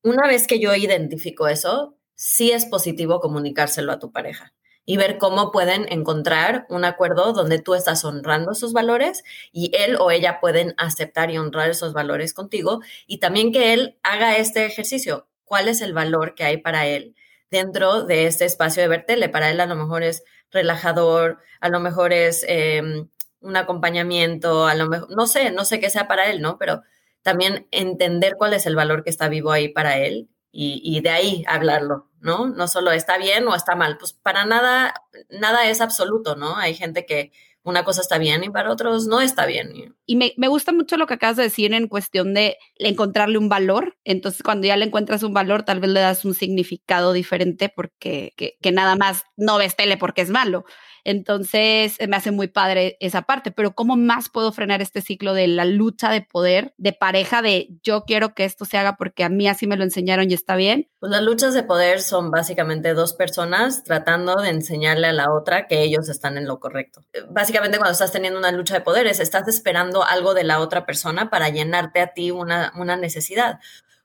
Una 0.02 0.26
vez 0.26 0.46
que 0.46 0.58
yo 0.58 0.74
identifico 0.74 1.48
eso, 1.48 1.98
sí 2.14 2.50
es 2.50 2.64
positivo 2.64 3.20
comunicárselo 3.20 3.92
a 3.92 3.98
tu 3.98 4.10
pareja 4.10 4.54
y 4.86 4.96
ver 4.96 5.18
cómo 5.18 5.52
pueden 5.52 5.84
encontrar 5.92 6.64
un 6.70 6.86
acuerdo 6.86 7.34
donde 7.34 7.60
tú 7.60 7.74
estás 7.74 8.06
honrando 8.06 8.52
esos 8.52 8.72
valores 8.72 9.22
y 9.52 9.70
él 9.76 9.96
o 10.00 10.10
ella 10.10 10.40
pueden 10.40 10.72
aceptar 10.78 11.30
y 11.30 11.36
honrar 11.36 11.68
esos 11.68 11.92
valores 11.92 12.32
contigo 12.32 12.80
y 13.06 13.18
también 13.18 13.52
que 13.52 13.74
él 13.74 13.98
haga 14.02 14.38
este 14.38 14.64
ejercicio. 14.64 15.26
¿Cuál 15.50 15.66
es 15.66 15.80
el 15.80 15.92
valor 15.92 16.36
que 16.36 16.44
hay 16.44 16.58
para 16.58 16.86
él? 16.86 17.16
dentro 17.50 18.04
de 18.04 18.26
este 18.26 18.44
espacio 18.44 18.82
de 18.82 18.88
ver 18.88 19.04
tele. 19.06 19.28
Para 19.28 19.50
él 19.50 19.60
a 19.60 19.66
lo 19.66 19.76
mejor 19.76 20.02
es 20.02 20.24
relajador, 20.50 21.38
a 21.60 21.68
lo 21.68 21.80
mejor 21.80 22.12
es 22.12 22.44
em, 22.48 23.08
un 23.40 23.56
acompañamiento, 23.56 24.66
a 24.66 24.74
lo 24.74 24.88
mejor, 24.88 25.10
no 25.10 25.26
sé, 25.26 25.50
no 25.50 25.64
sé 25.64 25.80
qué 25.80 25.90
sea 25.90 26.08
para 26.08 26.30
él, 26.30 26.40
¿no? 26.40 26.58
Pero 26.58 26.82
también 27.22 27.66
entender 27.70 28.36
cuál 28.36 28.54
es 28.54 28.66
el 28.66 28.76
valor 28.76 29.04
que 29.04 29.10
está 29.10 29.28
vivo 29.28 29.52
ahí 29.52 29.68
para 29.68 29.98
él 29.98 30.28
y, 30.52 30.80
y, 30.84 31.00
de 31.00 31.10
ahí 31.10 31.44
hablarlo, 31.46 32.08
¿no? 32.20 32.48
No 32.48 32.66
solo 32.68 32.92
está 32.92 33.18
bien 33.18 33.46
o 33.46 33.54
está 33.54 33.76
mal, 33.76 33.98
pues 33.98 34.12
para 34.12 34.44
nada, 34.44 34.94
nada 35.30 35.68
es 35.68 35.80
absoluto, 35.80 36.36
¿no? 36.36 36.56
Hay 36.56 36.74
gente 36.74 37.06
que 37.06 37.32
una 37.62 37.84
cosa 37.84 38.00
está 38.00 38.18
bien 38.18 38.42
y 38.44 38.50
para 38.50 38.72
otros 38.72 39.06
no 39.06 39.20
está 39.20 39.46
bien. 39.46 39.94
Y 40.06 40.16
me, 40.16 40.32
me, 40.36 40.48
gusta 40.48 40.72
mucho 40.72 40.96
lo 40.96 41.06
que 41.06 41.14
acabas 41.14 41.36
de 41.36 41.42
decir 41.44 41.74
en 41.74 41.88
cuestión 41.88 42.32
de 42.32 42.56
encontrarle 42.76 43.38
un 43.38 43.48
valor. 43.48 43.98
Entonces, 44.04 44.42
cuando 44.42 44.66
ya 44.66 44.76
le 44.76 44.86
encuentras 44.86 45.22
un 45.22 45.34
valor, 45.34 45.62
tal 45.62 45.80
vez 45.80 45.90
le 45.90 46.00
das 46.00 46.24
un 46.24 46.34
significado 46.34 47.12
diferente 47.12 47.68
porque 47.68 48.32
que, 48.36 48.72
nada 48.72 48.96
más 48.96 49.24
no 49.36 49.58
ves 49.58 49.76
tele 49.76 49.96
porque 49.96 50.22
es 50.22 50.30
malo. 50.30 50.64
Entonces, 51.04 51.96
me 52.08 52.16
hace 52.16 52.30
muy 52.30 52.48
padre 52.48 52.96
esa 53.00 53.22
parte, 53.22 53.50
pero 53.50 53.74
¿cómo 53.74 53.96
más 53.96 54.28
puedo 54.28 54.52
frenar 54.52 54.82
este 54.82 55.00
ciclo 55.00 55.34
de 55.34 55.46
la 55.48 55.64
lucha 55.64 56.10
de 56.10 56.22
poder, 56.22 56.74
de 56.76 56.92
pareja, 56.92 57.42
de 57.42 57.68
yo 57.82 58.04
quiero 58.04 58.34
que 58.34 58.44
esto 58.44 58.64
se 58.64 58.78
haga 58.78 58.96
porque 58.96 59.24
a 59.24 59.28
mí 59.28 59.48
así 59.48 59.66
me 59.66 59.76
lo 59.76 59.84
enseñaron 59.84 60.30
y 60.30 60.34
está 60.34 60.56
bien? 60.56 60.88
Pues 60.98 61.10
las 61.10 61.22
luchas 61.22 61.54
de 61.54 61.62
poder 61.62 62.00
son 62.00 62.30
básicamente 62.30 62.94
dos 62.94 63.14
personas 63.14 63.84
tratando 63.84 64.36
de 64.36 64.50
enseñarle 64.50 65.06
a 65.06 65.12
la 65.12 65.32
otra 65.32 65.66
que 65.66 65.82
ellos 65.82 66.08
están 66.08 66.36
en 66.36 66.46
lo 66.46 66.60
correcto. 66.60 67.02
Básicamente 67.30 67.78
cuando 67.78 67.92
estás 67.92 68.12
teniendo 68.12 68.38
una 68.38 68.52
lucha 68.52 68.74
de 68.74 68.80
poderes, 68.80 69.20
estás 69.20 69.48
esperando 69.48 70.04
algo 70.04 70.34
de 70.34 70.44
la 70.44 70.60
otra 70.60 70.84
persona 70.84 71.30
para 71.30 71.48
llenarte 71.48 72.00
a 72.00 72.08
ti 72.08 72.30
una, 72.30 72.72
una 72.76 72.96
necesidad 72.96 73.60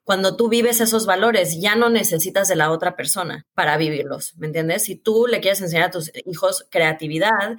cuando 0.06 0.38
tú 0.38 0.48
vives 0.48 0.80
esos 0.80 1.06
valores, 1.06 1.60
ya 1.60 1.76
no 1.76 1.90
necesitas 1.90 2.48
de 2.48 2.56
la 2.56 2.72
otra 2.72 2.96
persona 2.96 3.46
para 3.54 3.76
vivirlos, 3.76 4.38
¿me 4.38 4.48
entiendes? 4.48 4.84
Si 4.84 4.96
tú 4.96 5.26
le 5.28 5.42
quieres 5.42 5.60
enseñar 5.62 5.90
a 5.90 5.92
tus 5.92 6.12
hijos 6.26 6.66
creatividad, 6.70 7.58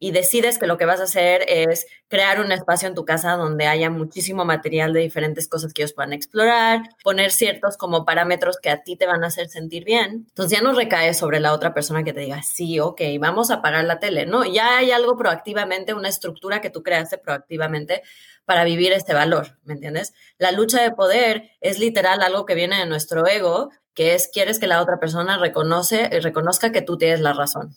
y 0.00 0.12
decides 0.12 0.58
que 0.58 0.66
lo 0.66 0.78
que 0.78 0.84
vas 0.84 1.00
a 1.00 1.04
hacer 1.04 1.44
es 1.48 1.86
crear 2.08 2.40
un 2.40 2.52
espacio 2.52 2.88
en 2.88 2.94
tu 2.94 3.04
casa 3.04 3.32
donde 3.32 3.66
haya 3.66 3.90
muchísimo 3.90 4.44
material 4.44 4.92
de 4.92 5.00
diferentes 5.00 5.48
cosas 5.48 5.72
que 5.72 5.82
ellos 5.82 5.92
puedan 5.92 6.12
explorar, 6.12 6.82
poner 7.02 7.32
ciertos 7.32 7.76
como 7.76 8.04
parámetros 8.04 8.58
que 8.62 8.70
a 8.70 8.82
ti 8.82 8.96
te 8.96 9.06
van 9.06 9.24
a 9.24 9.26
hacer 9.26 9.48
sentir 9.48 9.84
bien. 9.84 10.26
Entonces 10.28 10.56
ya 10.56 10.62
no 10.62 10.72
recae 10.72 11.14
sobre 11.14 11.40
la 11.40 11.52
otra 11.52 11.74
persona 11.74 12.04
que 12.04 12.12
te 12.12 12.20
diga, 12.20 12.42
sí, 12.42 12.78
ok, 12.78 13.00
vamos 13.18 13.50
a 13.50 13.54
apagar 13.54 13.84
la 13.84 13.98
tele, 13.98 14.24
¿no? 14.24 14.44
Ya 14.44 14.78
hay 14.78 14.92
algo 14.92 15.16
proactivamente, 15.16 15.94
una 15.94 16.08
estructura 16.08 16.60
que 16.60 16.70
tú 16.70 16.82
creaste 16.82 17.18
proactivamente 17.18 18.02
para 18.48 18.64
vivir 18.64 18.92
este 18.92 19.12
valor, 19.12 19.58
¿me 19.64 19.74
entiendes? 19.74 20.14
La 20.38 20.52
lucha 20.52 20.82
de 20.82 20.90
poder 20.90 21.50
es 21.60 21.78
literal 21.78 22.22
algo 22.22 22.46
que 22.46 22.54
viene 22.54 22.78
de 22.78 22.86
nuestro 22.86 23.26
ego, 23.26 23.68
que 23.92 24.14
es 24.14 24.30
quieres 24.32 24.58
que 24.58 24.66
la 24.66 24.80
otra 24.80 24.98
persona 24.98 25.36
reconoce, 25.36 26.08
reconozca 26.22 26.72
que 26.72 26.80
tú 26.80 26.96
tienes 26.96 27.20
la 27.20 27.34
razón. 27.34 27.76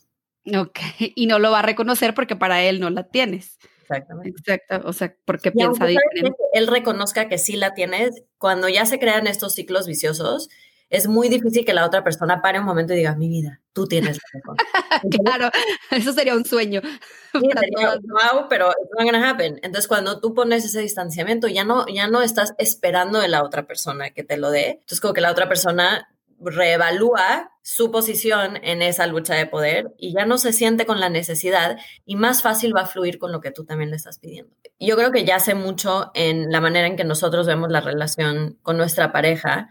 Ok, 0.55 0.79
y 0.99 1.25
no 1.25 1.39
lo 1.39 1.51
va 1.51 1.59
a 1.59 1.63
reconocer 1.63 2.13
porque 2.13 2.37
para 2.37 2.63
él 2.63 2.79
no 2.79 2.89
la 2.89 3.03
tienes. 3.03 3.59
Exactamente. 3.81 4.29
Exacto, 4.29 4.87
o 4.87 4.93
sea, 4.93 5.13
porque 5.25 5.51
piensa 5.51 5.85
diferente. 5.85 6.37
Él 6.53 6.67
reconozca 6.67 7.27
que 7.27 7.37
sí 7.37 7.57
la 7.57 7.73
tienes, 7.73 8.23
cuando 8.37 8.69
ya 8.69 8.85
se 8.85 8.97
crean 8.97 9.27
estos 9.27 9.53
ciclos 9.53 9.87
viciosos, 9.87 10.47
es 10.91 11.07
muy 11.07 11.29
difícil 11.29 11.65
que 11.65 11.73
la 11.73 11.85
otra 11.85 12.03
persona 12.03 12.41
pare 12.41 12.59
un 12.59 12.65
momento 12.65 12.93
y 12.93 12.97
diga, 12.97 13.15
mi 13.15 13.29
vida, 13.29 13.61
tú 13.71 13.87
tienes 13.87 14.19
razón. 14.33 14.57
claro, 15.23 15.49
eso 15.89 16.13
sería 16.13 16.35
un 16.35 16.45
sueño. 16.45 16.81
Sí, 17.33 17.47
sería, 17.57 17.91
wow, 17.91 18.47
pero 18.49 18.71
it's 18.71 18.91
not 18.91 19.05
gonna 19.05 19.29
happen. 19.29 19.57
Entonces, 19.63 19.87
cuando 19.87 20.19
tú 20.19 20.33
pones 20.33 20.65
ese 20.65 20.81
distanciamiento, 20.81 21.47
ya 21.47 21.63
no, 21.63 21.85
ya 21.87 22.07
no 22.07 22.21
estás 22.21 22.53
esperando 22.57 23.21
de 23.21 23.29
la 23.29 23.41
otra 23.43 23.65
persona 23.65 24.09
que 24.09 24.25
te 24.25 24.35
lo 24.35 24.51
dé. 24.51 24.71
Entonces, 24.71 24.99
como 24.99 25.13
que 25.13 25.21
la 25.21 25.31
otra 25.31 25.47
persona 25.47 26.09
reevalúa 26.43 27.51
su 27.61 27.89
posición 27.89 28.57
en 28.63 28.81
esa 28.81 29.07
lucha 29.07 29.35
de 29.35 29.45
poder 29.45 29.93
y 29.97 30.13
ya 30.13 30.25
no 30.25 30.37
se 30.37 30.51
siente 30.51 30.85
con 30.85 30.99
la 30.99 31.07
necesidad 31.07 31.77
y 32.05 32.17
más 32.17 32.41
fácil 32.41 32.75
va 32.75 32.81
a 32.81 32.85
fluir 32.87 33.17
con 33.17 33.31
lo 33.31 33.39
que 33.39 33.51
tú 33.51 33.63
también 33.63 33.91
le 33.91 33.95
estás 33.95 34.19
pidiendo. 34.19 34.53
Yo 34.79 34.97
creo 34.97 35.11
que 35.11 35.23
ya 35.23 35.39
sé 35.39 35.53
mucho 35.53 36.11
en 36.15 36.51
la 36.51 36.59
manera 36.59 36.87
en 36.87 36.97
que 36.97 37.03
nosotros 37.03 37.47
vemos 37.47 37.71
la 37.71 37.79
relación 37.79 38.57
con 38.63 38.75
nuestra 38.75 39.13
pareja, 39.13 39.69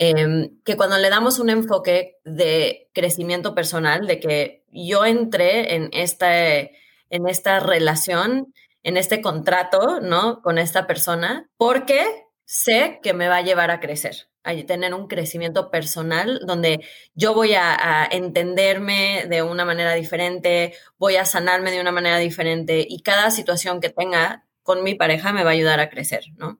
em, 0.00 0.60
que 0.64 0.76
cuando 0.76 0.98
le 0.98 1.10
damos 1.10 1.38
un 1.38 1.50
enfoque 1.50 2.16
de 2.24 2.88
crecimiento 2.94 3.54
personal, 3.54 4.06
de 4.06 4.18
que 4.18 4.64
yo 4.72 5.04
entré 5.04 5.74
en 5.74 5.90
esta, 5.92 6.32
en 6.48 7.28
esta 7.28 7.60
relación, 7.60 8.52
en 8.82 8.96
este 8.96 9.20
contrato, 9.20 10.00
¿no? 10.00 10.40
Con 10.42 10.58
esta 10.58 10.86
persona, 10.86 11.50
porque 11.56 12.02
sé 12.46 12.98
que 13.02 13.12
me 13.12 13.28
va 13.28 13.36
a 13.36 13.42
llevar 13.42 13.70
a 13.70 13.80
crecer 13.80 14.30
a 14.42 14.54
tener 14.66 14.94
un 14.94 15.06
crecimiento 15.06 15.70
personal 15.70 16.40
donde 16.46 16.84
yo 17.14 17.34
voy 17.34 17.54
a, 17.54 18.08
entenderme 18.10 19.26
de 19.28 19.42
una 19.42 19.64
manera 19.64 19.94
diferente, 19.94 20.74
voy 20.98 21.16
a 21.16 21.24
sanarme 21.24 21.70
de 21.70 21.80
una 21.80 21.92
manera 21.92 22.18
diferente 22.18 22.86
y 22.88 23.02
cada 23.02 23.30
situación 23.30 23.80
que 23.80 23.90
tenga 23.90 24.46
con 24.62 24.82
mi 24.82 24.94
pareja 24.94 25.32
me 25.32 25.44
va 25.44 25.50
a 25.50 25.52
ayudar 25.54 25.80
a 25.80 25.90
crecer, 25.90 26.24
¿no? 26.36 26.58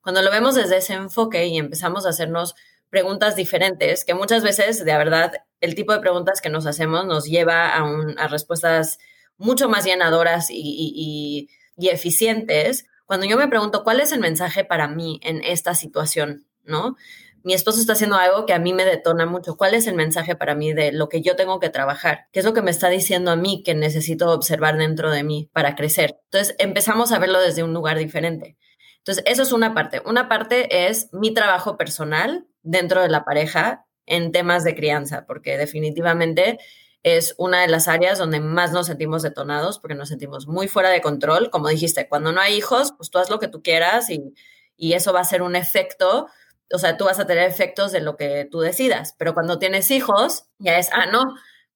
Cuando 0.00 0.22
lo 0.22 0.30
vemos 0.30 0.54
desde 0.54 0.76
ese 0.76 0.94
enfoque 0.94 1.46
y 1.46 1.58
empezamos 1.58 2.06
a 2.06 2.10
hacernos 2.10 2.54
preguntas 2.90 3.36
diferentes, 3.36 4.04
que 4.04 4.14
muchas 4.14 4.42
veces, 4.42 4.84
de 4.84 4.96
verdad, 4.96 5.32
el 5.60 5.74
tipo 5.74 5.92
de 5.92 6.00
preguntas 6.00 6.40
que 6.40 6.50
nos 6.50 6.66
hacemos 6.66 7.06
nos 7.06 7.24
lleva 7.24 7.76
a, 7.76 8.28
respuestas 8.28 8.98
mucho 9.36 9.68
más 9.68 9.84
llenadoras 9.84 10.48
y 10.50 11.48
eficientes. 11.78 12.86
Cuando 13.06 13.26
yo 13.26 13.36
me 13.36 13.48
pregunto, 13.48 13.84
¿cuál 13.84 14.00
es 14.00 14.12
el 14.12 14.20
mensaje 14.20 14.64
para 14.64 14.88
mí 14.88 15.20
en 15.22 15.42
esta 15.44 15.74
situación? 15.74 16.46
¿no? 16.66 16.96
Mi 17.42 17.54
esposo 17.54 17.80
está 17.80 17.92
haciendo 17.92 18.16
algo 18.16 18.44
que 18.44 18.52
a 18.52 18.58
mí 18.58 18.72
me 18.72 18.84
detona 18.84 19.24
mucho. 19.24 19.56
¿Cuál 19.56 19.74
es 19.74 19.86
el 19.86 19.94
mensaje 19.94 20.34
para 20.34 20.54
mí 20.54 20.72
de 20.72 20.92
lo 20.92 21.08
que 21.08 21.22
yo 21.22 21.36
tengo 21.36 21.60
que 21.60 21.70
trabajar? 21.70 22.26
¿Qué 22.32 22.40
es 22.40 22.44
lo 22.44 22.52
que 22.52 22.62
me 22.62 22.72
está 22.72 22.88
diciendo 22.88 23.30
a 23.30 23.36
mí 23.36 23.62
que 23.64 23.74
necesito 23.74 24.30
observar 24.30 24.76
dentro 24.76 25.10
de 25.10 25.22
mí 25.22 25.48
para 25.52 25.76
crecer? 25.76 26.18
Entonces 26.24 26.56
empezamos 26.58 27.12
a 27.12 27.18
verlo 27.18 27.40
desde 27.40 27.62
un 27.62 27.72
lugar 27.72 27.98
diferente. 27.98 28.56
Entonces, 28.98 29.22
eso 29.28 29.42
es 29.44 29.52
una 29.52 29.72
parte. 29.72 30.02
Una 30.04 30.28
parte 30.28 30.88
es 30.88 31.08
mi 31.12 31.32
trabajo 31.32 31.76
personal 31.76 32.48
dentro 32.66 33.02
de 33.02 33.08
la 33.08 33.24
pareja 33.24 33.86
en 34.06 34.32
temas 34.32 34.64
de 34.64 34.74
crianza, 34.74 35.24
porque 35.26 35.56
definitivamente 35.56 36.58
es 37.02 37.34
una 37.38 37.62
de 37.62 37.68
las 37.68 37.88
áreas 37.88 38.18
donde 38.18 38.40
más 38.40 38.72
nos 38.72 38.86
sentimos 38.86 39.22
detonados, 39.22 39.78
porque 39.78 39.94
nos 39.94 40.08
sentimos 40.08 40.46
muy 40.46 40.68
fuera 40.68 40.90
de 40.90 41.00
control. 41.00 41.50
Como 41.50 41.68
dijiste, 41.68 42.08
cuando 42.08 42.32
no 42.32 42.40
hay 42.40 42.54
hijos, 42.54 42.92
pues 42.96 43.10
tú 43.10 43.18
haz 43.18 43.30
lo 43.30 43.38
que 43.38 43.48
tú 43.48 43.62
quieras 43.62 44.10
y, 44.10 44.34
y 44.76 44.94
eso 44.94 45.12
va 45.12 45.20
a 45.20 45.24
ser 45.24 45.42
un 45.42 45.56
efecto 45.56 46.26
o 46.72 46.78
sea, 46.78 46.96
tú 46.96 47.04
vas 47.04 47.20
a 47.20 47.26
tener 47.26 47.48
efectos 47.48 47.92
de 47.92 48.00
lo 48.00 48.16
que 48.16 48.46
tú 48.50 48.60
decidas, 48.60 49.14
pero 49.18 49.34
cuando 49.34 49.58
tienes 49.58 49.90
hijos, 49.90 50.46
ya 50.58 50.78
es, 50.78 50.90
ah, 50.92 51.06
no, 51.06 51.22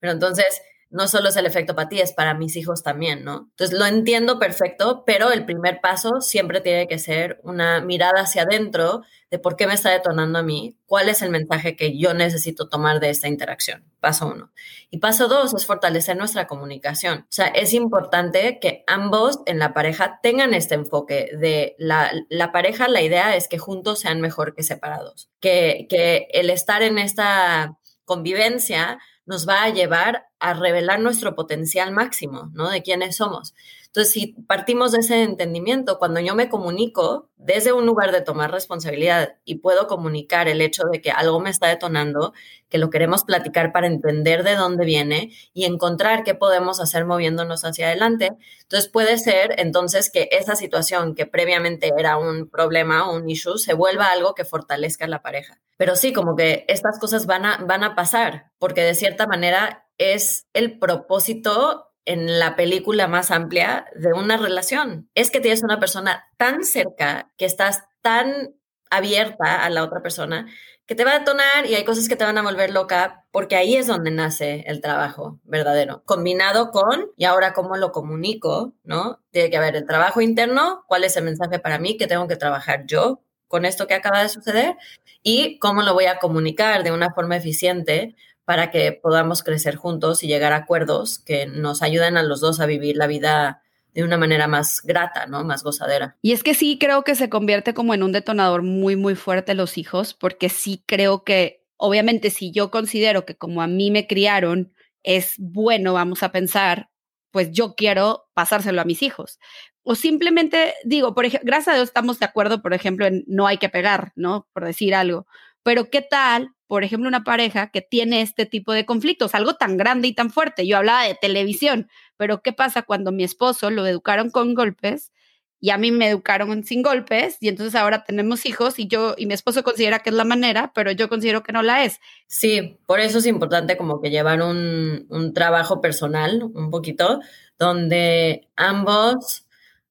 pero 0.00 0.12
entonces 0.12 0.62
no 0.90 1.06
solo 1.06 1.28
es 1.28 1.36
el 1.36 1.46
efecto 1.46 1.74
para 1.74 1.88
ti, 1.88 2.00
es 2.00 2.12
para 2.12 2.34
mis 2.34 2.56
hijos 2.56 2.82
también, 2.82 3.24
¿no? 3.24 3.48
Entonces 3.50 3.78
lo 3.78 3.86
entiendo 3.86 4.38
perfecto, 4.38 5.04
pero 5.06 5.30
el 5.30 5.44
primer 5.44 5.80
paso 5.80 6.20
siempre 6.20 6.60
tiene 6.60 6.88
que 6.88 6.98
ser 6.98 7.40
una 7.44 7.80
mirada 7.80 8.22
hacia 8.22 8.42
adentro 8.42 9.02
de 9.30 9.38
por 9.38 9.54
qué 9.54 9.68
me 9.68 9.74
está 9.74 9.90
detonando 9.90 10.40
a 10.40 10.42
mí, 10.42 10.76
cuál 10.86 11.08
es 11.08 11.22
el 11.22 11.30
mensaje 11.30 11.76
que 11.76 11.96
yo 11.96 12.12
necesito 12.12 12.68
tomar 12.68 12.98
de 12.98 13.10
esta 13.10 13.28
interacción. 13.28 13.84
Paso 14.00 14.26
uno. 14.26 14.50
Y 14.90 14.98
paso 14.98 15.28
dos 15.28 15.54
es 15.54 15.64
fortalecer 15.64 16.16
nuestra 16.16 16.48
comunicación. 16.48 17.20
O 17.20 17.32
sea, 17.32 17.46
es 17.46 17.72
importante 17.72 18.58
que 18.60 18.82
ambos 18.88 19.38
en 19.46 19.60
la 19.60 19.72
pareja 19.72 20.18
tengan 20.22 20.54
este 20.54 20.74
enfoque 20.74 21.30
de 21.38 21.76
la, 21.78 22.10
la 22.28 22.50
pareja, 22.50 22.88
la 22.88 23.02
idea 23.02 23.36
es 23.36 23.46
que 23.46 23.58
juntos 23.58 24.00
sean 24.00 24.20
mejor 24.20 24.56
que 24.56 24.64
separados, 24.64 25.30
que, 25.38 25.86
que 25.88 26.26
el 26.32 26.50
estar 26.50 26.82
en 26.82 26.98
esta 26.98 27.76
convivencia 28.04 28.98
nos 29.30 29.48
va 29.48 29.62
a 29.62 29.68
llevar 29.70 30.26
a 30.40 30.54
revelar 30.54 30.98
nuestro 30.98 31.36
potencial 31.36 31.92
máximo, 31.92 32.50
¿no? 32.52 32.68
De 32.68 32.82
quiénes 32.82 33.14
somos. 33.14 33.54
Entonces, 33.92 34.12
si 34.12 34.28
partimos 34.46 34.92
de 34.92 35.00
ese 35.00 35.24
entendimiento, 35.24 35.98
cuando 35.98 36.20
yo 36.20 36.36
me 36.36 36.48
comunico 36.48 37.28
desde 37.34 37.72
un 37.72 37.86
lugar 37.86 38.12
de 38.12 38.20
tomar 38.20 38.52
responsabilidad 38.52 39.38
y 39.44 39.56
puedo 39.56 39.88
comunicar 39.88 40.46
el 40.46 40.60
hecho 40.60 40.84
de 40.84 41.00
que 41.00 41.10
algo 41.10 41.40
me 41.40 41.50
está 41.50 41.66
detonando, 41.66 42.32
que 42.68 42.78
lo 42.78 42.88
queremos 42.88 43.24
platicar 43.24 43.72
para 43.72 43.88
entender 43.88 44.44
de 44.44 44.54
dónde 44.54 44.84
viene 44.84 45.32
y 45.52 45.64
encontrar 45.64 46.22
qué 46.22 46.36
podemos 46.36 46.80
hacer 46.80 47.04
moviéndonos 47.04 47.64
hacia 47.64 47.88
adelante, 47.88 48.30
entonces 48.62 48.88
puede 48.88 49.18
ser 49.18 49.56
entonces 49.58 50.08
que 50.08 50.28
esa 50.30 50.54
situación 50.54 51.16
que 51.16 51.26
previamente 51.26 51.90
era 51.98 52.16
un 52.16 52.48
problema 52.48 53.10
o 53.10 53.16
un 53.16 53.28
issue 53.28 53.58
se 53.58 53.74
vuelva 53.74 54.12
algo 54.12 54.36
que 54.36 54.44
fortalezca 54.44 55.08
la 55.08 55.20
pareja. 55.20 55.58
Pero 55.76 55.96
sí, 55.96 56.12
como 56.12 56.36
que 56.36 56.64
estas 56.68 57.00
cosas 57.00 57.26
van 57.26 57.44
a, 57.44 57.56
van 57.64 57.82
a 57.82 57.96
pasar, 57.96 58.52
porque 58.58 58.82
de 58.82 58.94
cierta 58.94 59.26
manera 59.26 59.88
es 59.98 60.46
el 60.52 60.78
propósito 60.78 61.89
en 62.04 62.38
la 62.38 62.56
película 62.56 63.06
más 63.08 63.30
amplia 63.30 63.86
de 63.94 64.12
una 64.12 64.36
relación. 64.36 65.08
Es 65.14 65.30
que 65.30 65.40
tienes 65.40 65.62
una 65.62 65.78
persona 65.80 66.24
tan 66.36 66.64
cerca, 66.64 67.30
que 67.36 67.44
estás 67.44 67.84
tan 68.02 68.54
abierta 68.90 69.64
a 69.64 69.70
la 69.70 69.84
otra 69.84 70.02
persona, 70.02 70.46
que 70.86 70.96
te 70.96 71.04
va 71.04 71.12
a 71.12 71.18
detonar 71.20 71.66
y 71.66 71.76
hay 71.76 71.84
cosas 71.84 72.08
que 72.08 72.16
te 72.16 72.24
van 72.24 72.36
a 72.36 72.42
volver 72.42 72.70
loca, 72.70 73.24
porque 73.30 73.54
ahí 73.54 73.76
es 73.76 73.86
donde 73.86 74.10
nace 74.10 74.64
el 74.66 74.80
trabajo 74.80 75.38
verdadero, 75.44 76.02
combinado 76.04 76.72
con, 76.72 77.10
y 77.16 77.26
ahora 77.26 77.52
cómo 77.52 77.76
lo 77.76 77.92
comunico, 77.92 78.74
¿no? 78.82 79.20
Tiene 79.30 79.50
que 79.50 79.56
haber 79.56 79.76
el 79.76 79.86
trabajo 79.86 80.20
interno, 80.20 80.84
cuál 80.88 81.04
es 81.04 81.16
el 81.16 81.22
mensaje 81.22 81.60
para 81.60 81.78
mí 81.78 81.96
que 81.96 82.08
tengo 82.08 82.26
que 82.26 82.34
trabajar 82.34 82.86
yo 82.86 83.22
con 83.46 83.64
esto 83.64 83.86
que 83.86 83.94
acaba 83.94 84.22
de 84.22 84.28
suceder 84.28 84.76
y 85.22 85.58
cómo 85.58 85.82
lo 85.82 85.94
voy 85.94 86.06
a 86.06 86.18
comunicar 86.18 86.82
de 86.82 86.92
una 86.92 87.12
forma 87.12 87.36
eficiente 87.36 88.16
para 88.50 88.72
que 88.72 88.90
podamos 88.90 89.44
crecer 89.44 89.76
juntos 89.76 90.24
y 90.24 90.26
llegar 90.26 90.52
a 90.52 90.56
acuerdos 90.56 91.20
que 91.20 91.46
nos 91.46 91.82
ayuden 91.82 92.16
a 92.16 92.24
los 92.24 92.40
dos 92.40 92.58
a 92.58 92.66
vivir 92.66 92.96
la 92.96 93.06
vida 93.06 93.62
de 93.94 94.02
una 94.02 94.16
manera 94.16 94.48
más 94.48 94.82
grata, 94.82 95.26
¿no? 95.26 95.44
Más 95.44 95.62
gozadera. 95.62 96.16
Y 96.20 96.32
es 96.32 96.42
que 96.42 96.54
sí 96.54 96.76
creo 96.76 97.04
que 97.04 97.14
se 97.14 97.30
convierte 97.30 97.74
como 97.74 97.94
en 97.94 98.02
un 98.02 98.10
detonador 98.10 98.62
muy, 98.62 98.96
muy 98.96 99.14
fuerte 99.14 99.54
los 99.54 99.78
hijos, 99.78 100.14
porque 100.14 100.48
sí 100.48 100.82
creo 100.84 101.22
que, 101.22 101.64
obviamente, 101.76 102.28
si 102.30 102.50
yo 102.50 102.72
considero 102.72 103.24
que 103.24 103.36
como 103.36 103.62
a 103.62 103.68
mí 103.68 103.92
me 103.92 104.08
criaron, 104.08 104.72
es 105.04 105.34
bueno, 105.38 105.92
vamos 105.92 106.24
a 106.24 106.32
pensar, 106.32 106.90
pues 107.30 107.52
yo 107.52 107.76
quiero 107.76 108.30
pasárselo 108.34 108.80
a 108.80 108.84
mis 108.84 109.00
hijos. 109.04 109.38
O 109.84 109.94
simplemente 109.94 110.74
digo, 110.82 111.14
por 111.14 111.24
ejemplo, 111.24 111.46
gracias 111.46 111.68
a 111.68 111.76
Dios 111.76 111.90
estamos 111.90 112.18
de 112.18 112.26
acuerdo, 112.26 112.62
por 112.62 112.74
ejemplo, 112.74 113.06
en 113.06 113.22
no 113.28 113.46
hay 113.46 113.58
que 113.58 113.68
pegar, 113.68 114.10
¿no? 114.16 114.48
Por 114.52 114.64
decir 114.64 114.92
algo. 114.92 115.28
Pero 115.62 115.88
¿qué 115.88 116.02
tal, 116.02 116.56
por 116.70 116.84
ejemplo, 116.84 117.08
una 117.08 117.24
pareja 117.24 117.72
que 117.72 117.80
tiene 117.80 118.22
este 118.22 118.46
tipo 118.46 118.72
de 118.72 118.86
conflictos, 118.86 119.34
algo 119.34 119.54
tan 119.54 119.76
grande 119.76 120.06
y 120.06 120.14
tan 120.14 120.30
fuerte? 120.30 120.68
Yo 120.68 120.76
hablaba 120.76 121.02
de 121.02 121.16
televisión, 121.16 121.88
pero 122.16 122.42
¿qué 122.42 122.52
pasa 122.52 122.82
cuando 122.82 123.10
mi 123.10 123.24
esposo 123.24 123.70
lo 123.70 123.88
educaron 123.88 124.30
con 124.30 124.54
golpes 124.54 125.10
y 125.58 125.70
a 125.70 125.78
mí 125.78 125.90
me 125.90 126.08
educaron 126.08 126.62
sin 126.62 126.82
golpes 126.82 127.38
y 127.40 127.48
entonces 127.48 127.74
ahora 127.74 128.04
tenemos 128.04 128.46
hijos 128.46 128.78
y 128.78 128.86
yo 128.86 129.16
y 129.18 129.26
mi 129.26 129.34
esposo 129.34 129.64
considera 129.64 129.98
que 129.98 130.10
es 130.10 130.14
la 130.14 130.22
manera, 130.22 130.70
pero 130.72 130.92
yo 130.92 131.08
considero 131.08 131.42
que 131.42 131.50
no 131.50 131.64
la 131.64 131.84
es? 131.84 131.98
Sí, 132.28 132.78
por 132.86 133.00
eso 133.00 133.18
es 133.18 133.26
importante 133.26 133.76
como 133.76 134.00
que 134.00 134.10
llevar 134.10 134.40
un, 134.40 135.32
trabajo 135.34 135.80
personal 135.80 136.40
un 136.54 136.70
poquito 136.70 137.18
donde 137.58 138.46
ambos 138.54 139.44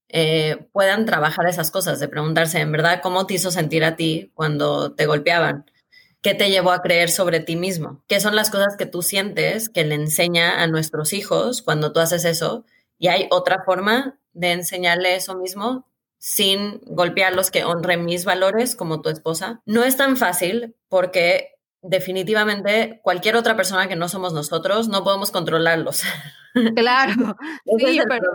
eh, 0.07 0.65
puedan 0.71 1.05
trabajar 1.05 1.45
esas 1.49 1.71
cosas, 1.71 1.99
de 1.99 2.07
preguntarse 2.07 2.61
en 2.61 2.71
verdad 2.71 3.01
cómo 3.03 3.27
te 3.27 3.33
hizo 3.33 3.51
sentir 3.51 3.83
a 3.83 3.97
ti 3.97 4.31
cuando 4.33 4.93
te 4.93 5.07
golpeaban, 5.07 5.65
qué 6.21 6.33
te 6.33 6.49
llevó 6.49 6.71
a 6.71 6.81
creer 6.81 7.09
sobre 7.09 7.39
ti 7.39 7.55
mismo, 7.55 8.03
qué 8.07 8.19
son 8.19 8.35
las 8.35 8.49
cosas 8.49 8.75
que 8.77 8.85
tú 8.85 9.01
sientes 9.01 9.69
que 9.69 9.85
le 9.85 9.95
enseña 9.95 10.61
a 10.61 10.67
nuestros 10.67 11.13
hijos 11.13 11.61
cuando 11.61 11.91
tú 11.93 11.99
haces 11.99 12.25
eso 12.25 12.65
Y 12.97 13.07
hay 13.07 13.27
otra 13.31 13.63
forma 13.65 14.19
de 14.33 14.51
enseñarle 14.51 15.15
eso 15.15 15.37
mismo 15.37 15.87
sin 16.17 16.81
golpearlos 16.85 17.49
que 17.49 17.63
honren 17.63 18.03
mis 18.03 18.25
valores 18.25 18.75
como 18.75 19.01
tu 19.01 19.09
esposa. 19.09 19.61
No 19.65 19.85
es 19.85 19.95
tan 19.95 20.17
fácil 20.17 20.75
porque 20.89 21.55
definitivamente 21.81 22.99
cualquier 23.03 23.37
otra 23.37 23.55
persona 23.55 23.87
que 23.87 23.95
no 23.95 24.09
somos 24.09 24.33
nosotros 24.33 24.89
no 24.89 25.03
podemos 25.03 25.31
controlarlos. 25.31 26.03
Claro, 26.75 27.37
sí, 27.77 27.99
pero, 28.09 28.31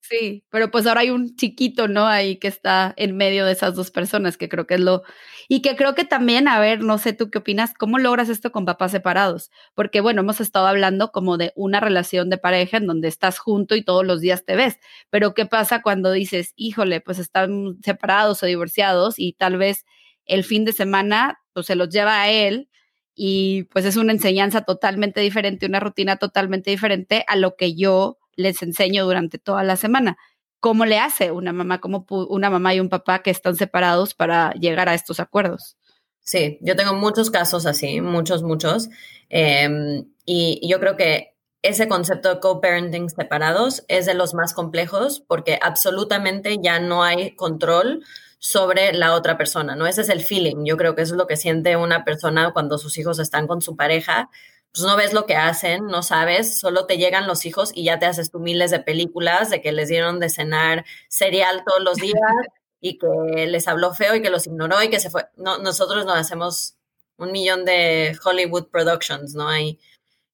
sí, 0.00 0.44
pero 0.50 0.70
pues 0.70 0.86
ahora 0.86 1.00
hay 1.02 1.10
un 1.10 1.36
chiquito, 1.36 1.88
¿no? 1.88 2.06
Ahí 2.06 2.36
que 2.38 2.48
está 2.48 2.94
en 2.96 3.16
medio 3.16 3.44
de 3.44 3.52
esas 3.52 3.74
dos 3.74 3.90
personas, 3.90 4.36
que 4.36 4.48
creo 4.48 4.66
que 4.66 4.74
es 4.74 4.80
lo... 4.80 5.02
Y 5.48 5.62
que 5.62 5.76
creo 5.76 5.94
que 5.94 6.04
también, 6.04 6.48
a 6.48 6.58
ver, 6.60 6.80
no 6.82 6.98
sé 6.98 7.12
tú 7.12 7.30
qué 7.30 7.38
opinas, 7.38 7.74
¿cómo 7.74 7.98
logras 7.98 8.28
esto 8.28 8.52
con 8.52 8.64
papás 8.64 8.92
separados? 8.92 9.50
Porque 9.74 10.00
bueno, 10.00 10.20
hemos 10.22 10.40
estado 10.40 10.66
hablando 10.66 11.10
como 11.12 11.36
de 11.38 11.52
una 11.56 11.80
relación 11.80 12.30
de 12.30 12.38
pareja 12.38 12.76
en 12.78 12.86
donde 12.86 13.08
estás 13.08 13.38
junto 13.38 13.74
y 13.76 13.82
todos 13.84 14.04
los 14.06 14.20
días 14.20 14.44
te 14.44 14.56
ves, 14.56 14.78
pero 15.10 15.34
¿qué 15.34 15.46
pasa 15.46 15.82
cuando 15.82 16.12
dices, 16.12 16.52
híjole, 16.56 17.00
pues 17.00 17.18
están 17.18 17.78
separados 17.82 18.42
o 18.42 18.46
divorciados 18.46 19.18
y 19.18 19.32
tal 19.34 19.56
vez 19.58 19.84
el 20.26 20.44
fin 20.44 20.64
de 20.64 20.72
semana 20.72 21.40
pues 21.52 21.66
se 21.66 21.74
los 21.76 21.88
lleva 21.88 22.20
a 22.22 22.30
él 22.30 22.68
y 23.14 23.64
pues 23.64 23.84
es 23.84 23.96
una 23.96 24.12
enseñanza 24.12 24.62
totalmente 24.62 25.20
diferente, 25.20 25.66
una 25.66 25.80
rutina 25.80 26.16
totalmente 26.16 26.70
diferente 26.70 27.24
a 27.26 27.36
lo 27.36 27.56
que 27.56 27.74
yo 27.74 28.18
les 28.38 28.62
enseño 28.62 29.04
durante 29.04 29.38
toda 29.38 29.62
la 29.64 29.76
semana. 29.76 30.16
¿Cómo 30.60 30.86
le 30.86 30.98
hace 30.98 31.30
una 31.30 31.52
mamá, 31.52 31.80
como 31.80 32.06
una 32.08 32.48
mamá 32.48 32.74
y 32.74 32.80
un 32.80 32.88
papá 32.88 33.22
que 33.22 33.30
están 33.30 33.56
separados 33.56 34.14
para 34.14 34.52
llegar 34.52 34.88
a 34.88 34.94
estos 34.94 35.20
acuerdos? 35.20 35.76
Sí, 36.20 36.58
yo 36.62 36.76
tengo 36.76 36.94
muchos 36.94 37.30
casos 37.30 37.66
así, 37.66 38.00
muchos, 38.00 38.42
muchos. 38.42 38.88
Em, 39.28 40.06
y 40.24 40.60
yo 40.68 40.80
creo 40.80 40.96
que 40.96 41.34
ese 41.62 41.88
concepto 41.88 42.34
de 42.34 42.40
co-parenting 42.40 43.08
separados 43.10 43.84
es 43.88 44.06
de 44.06 44.14
los 44.14 44.34
más 44.34 44.54
complejos 44.54 45.20
porque 45.26 45.58
absolutamente 45.60 46.58
ya 46.62 46.80
no 46.80 47.02
hay 47.02 47.34
control 47.34 48.04
sobre 48.38 48.92
la 48.92 49.14
otra 49.14 49.36
persona, 49.36 49.74
¿no? 49.74 49.86
Ese 49.86 50.02
es 50.02 50.08
el 50.08 50.20
feeling. 50.20 50.64
Yo 50.64 50.76
creo 50.76 50.94
que 50.94 51.02
es 51.02 51.10
lo 51.10 51.26
que 51.26 51.36
siente 51.36 51.76
una 51.76 52.04
persona 52.04 52.52
cuando 52.52 52.78
sus 52.78 52.96
hijos 52.98 53.18
están 53.18 53.46
con 53.46 53.60
su 53.60 53.76
pareja. 53.76 54.30
Pues 54.72 54.84
no 54.84 54.96
ves 54.96 55.12
lo 55.12 55.26
que 55.26 55.34
hacen, 55.36 55.86
no 55.86 56.02
sabes, 56.02 56.58
solo 56.58 56.86
te 56.86 56.98
llegan 56.98 57.26
los 57.26 57.46
hijos 57.46 57.72
y 57.74 57.84
ya 57.84 57.98
te 57.98 58.06
haces 58.06 58.30
tú 58.30 58.38
miles 58.38 58.70
de 58.70 58.80
películas 58.80 59.50
de 59.50 59.60
que 59.60 59.72
les 59.72 59.88
dieron 59.88 60.20
de 60.20 60.28
cenar 60.30 60.84
cereal 61.08 61.62
todos 61.66 61.82
los 61.82 61.96
días 61.96 62.14
y 62.80 62.98
que 62.98 63.46
les 63.46 63.66
habló 63.66 63.94
feo 63.94 64.14
y 64.14 64.22
que 64.22 64.30
los 64.30 64.46
ignoró 64.46 64.82
y 64.82 64.90
que 64.90 65.00
se 65.00 65.10
fue. 65.10 65.26
No, 65.36 65.58
nosotros 65.58 66.04
nos 66.04 66.16
hacemos 66.16 66.76
un 67.16 67.32
millón 67.32 67.64
de 67.64 68.16
Hollywood 68.24 68.68
Productions, 68.68 69.34
¿no? 69.34 69.48
hay 69.48 69.80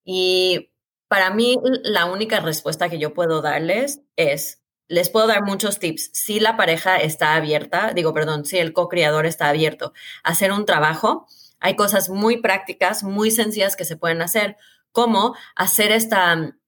y 0.04 0.70
para 1.08 1.30
mí 1.30 1.58
la 1.82 2.06
única 2.06 2.40
respuesta 2.40 2.88
que 2.88 2.98
yo 2.98 3.14
puedo 3.14 3.40
darles 3.40 4.02
es, 4.16 4.62
les 4.88 5.08
puedo 5.08 5.26
dar 5.26 5.42
muchos 5.42 5.78
tips. 5.78 6.10
Si 6.12 6.40
la 6.40 6.56
pareja 6.56 6.98
está 6.98 7.34
abierta, 7.34 7.92
digo, 7.94 8.12
perdón, 8.12 8.44
si 8.44 8.58
el 8.58 8.72
co-criador 8.72 9.26
está 9.26 9.48
abierto 9.48 9.94
a 10.22 10.30
hacer 10.30 10.52
un 10.52 10.66
trabajo, 10.66 11.26
hay 11.64 11.76
cosas 11.76 12.10
muy 12.10 12.42
prácticas, 12.42 13.02
muy 13.04 13.30
sencillas 13.30 13.74
que 13.74 13.86
se 13.86 13.96
pueden 13.96 14.20
hacer, 14.20 14.58
como 14.92 15.34
hacer 15.56 15.92
esta, 15.92 16.58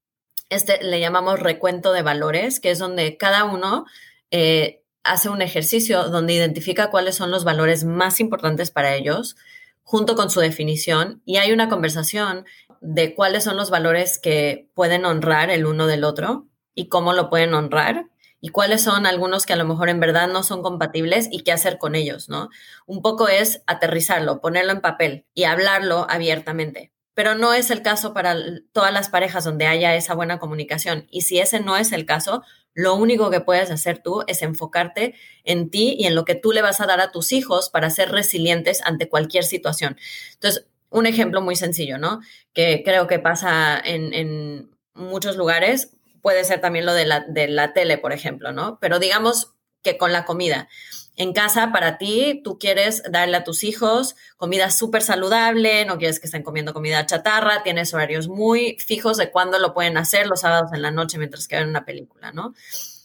este 0.48 0.82
le 0.82 1.00
llamamos 1.00 1.38
recuento 1.38 1.92
de 1.92 2.00
valores, 2.00 2.60
que 2.60 2.70
es 2.70 2.78
donde 2.78 3.18
cada 3.18 3.44
uno 3.44 3.84
eh, 4.30 4.82
hace 5.04 5.28
un 5.28 5.42
ejercicio 5.42 6.04
donde 6.04 6.32
identifica 6.32 6.90
cuáles 6.90 7.14
son 7.14 7.30
los 7.30 7.44
valores 7.44 7.84
más 7.84 8.20
importantes 8.20 8.70
para 8.70 8.94
ellos, 8.94 9.36
junto 9.82 10.16
con 10.16 10.30
su 10.30 10.40
definición, 10.40 11.20
y 11.26 11.36
hay 11.36 11.52
una 11.52 11.68
conversación 11.68 12.46
de 12.80 13.14
cuáles 13.14 13.44
son 13.44 13.58
los 13.58 13.68
valores 13.68 14.18
que 14.18 14.70
pueden 14.72 15.04
honrar 15.04 15.50
el 15.50 15.66
uno 15.66 15.86
del 15.86 16.04
otro 16.04 16.46
y 16.74 16.88
cómo 16.88 17.12
lo 17.12 17.28
pueden 17.28 17.52
honrar 17.52 18.06
y 18.46 18.50
cuáles 18.50 18.80
son 18.80 19.06
algunos 19.06 19.44
que 19.44 19.54
a 19.54 19.56
lo 19.56 19.64
mejor 19.64 19.88
en 19.88 19.98
verdad 19.98 20.28
no 20.28 20.44
son 20.44 20.62
compatibles 20.62 21.28
y 21.32 21.40
qué 21.40 21.50
hacer 21.50 21.78
con 21.78 21.96
ellos, 21.96 22.28
¿no? 22.28 22.48
Un 22.86 23.02
poco 23.02 23.26
es 23.26 23.60
aterrizarlo, 23.66 24.40
ponerlo 24.40 24.70
en 24.70 24.80
papel 24.80 25.26
y 25.34 25.42
hablarlo 25.42 26.06
abiertamente. 26.08 26.92
Pero 27.12 27.34
no 27.34 27.54
es 27.54 27.72
el 27.72 27.82
caso 27.82 28.14
para 28.14 28.36
todas 28.70 28.92
las 28.92 29.08
parejas 29.08 29.42
donde 29.42 29.66
haya 29.66 29.96
esa 29.96 30.14
buena 30.14 30.38
comunicación. 30.38 31.08
Y 31.10 31.22
si 31.22 31.40
ese 31.40 31.58
no 31.58 31.76
es 31.76 31.90
el 31.90 32.06
caso, 32.06 32.44
lo 32.72 32.94
único 32.94 33.30
que 33.30 33.40
puedes 33.40 33.72
hacer 33.72 33.98
tú 34.00 34.22
es 34.28 34.42
enfocarte 34.42 35.16
en 35.42 35.68
ti 35.68 35.96
y 35.98 36.06
en 36.06 36.14
lo 36.14 36.24
que 36.24 36.36
tú 36.36 36.52
le 36.52 36.62
vas 36.62 36.80
a 36.80 36.86
dar 36.86 37.00
a 37.00 37.10
tus 37.10 37.32
hijos 37.32 37.68
para 37.68 37.90
ser 37.90 38.12
resilientes 38.12 38.80
ante 38.84 39.08
cualquier 39.08 39.42
situación. 39.42 39.96
Entonces, 40.34 40.68
un 40.88 41.06
ejemplo 41.06 41.40
muy 41.40 41.56
sencillo, 41.56 41.98
¿no? 41.98 42.20
Que 42.52 42.84
creo 42.84 43.08
que 43.08 43.18
pasa 43.18 43.76
en, 43.84 44.14
en 44.14 44.70
muchos 44.94 45.36
lugares 45.36 45.95
puede 46.26 46.42
ser 46.42 46.60
también 46.60 46.84
lo 46.84 46.92
de 46.92 47.06
la, 47.06 47.20
de 47.20 47.46
la 47.46 47.72
tele, 47.72 47.98
por 47.98 48.12
ejemplo, 48.12 48.50
¿no? 48.50 48.80
Pero 48.80 48.98
digamos 48.98 49.52
que 49.80 49.96
con 49.96 50.12
la 50.12 50.24
comida. 50.24 50.68
En 51.14 51.32
casa, 51.32 51.70
para 51.70 51.98
ti, 51.98 52.40
tú 52.42 52.58
quieres 52.58 53.04
darle 53.08 53.36
a 53.36 53.44
tus 53.44 53.62
hijos 53.62 54.16
comida 54.36 54.72
súper 54.72 55.02
saludable, 55.02 55.84
no 55.84 55.98
quieres 55.98 56.18
que 56.18 56.26
estén 56.26 56.42
comiendo 56.42 56.74
comida 56.74 57.06
chatarra, 57.06 57.62
tienes 57.62 57.94
horarios 57.94 58.26
muy 58.26 58.76
fijos 58.80 59.18
de 59.18 59.30
cuándo 59.30 59.60
lo 59.60 59.72
pueden 59.72 59.96
hacer 59.98 60.26
los 60.26 60.40
sábados 60.40 60.72
en 60.72 60.82
la 60.82 60.90
noche 60.90 61.16
mientras 61.16 61.46
que 61.46 61.58
ven 61.58 61.68
una 61.68 61.84
película, 61.84 62.32
¿no? 62.32 62.54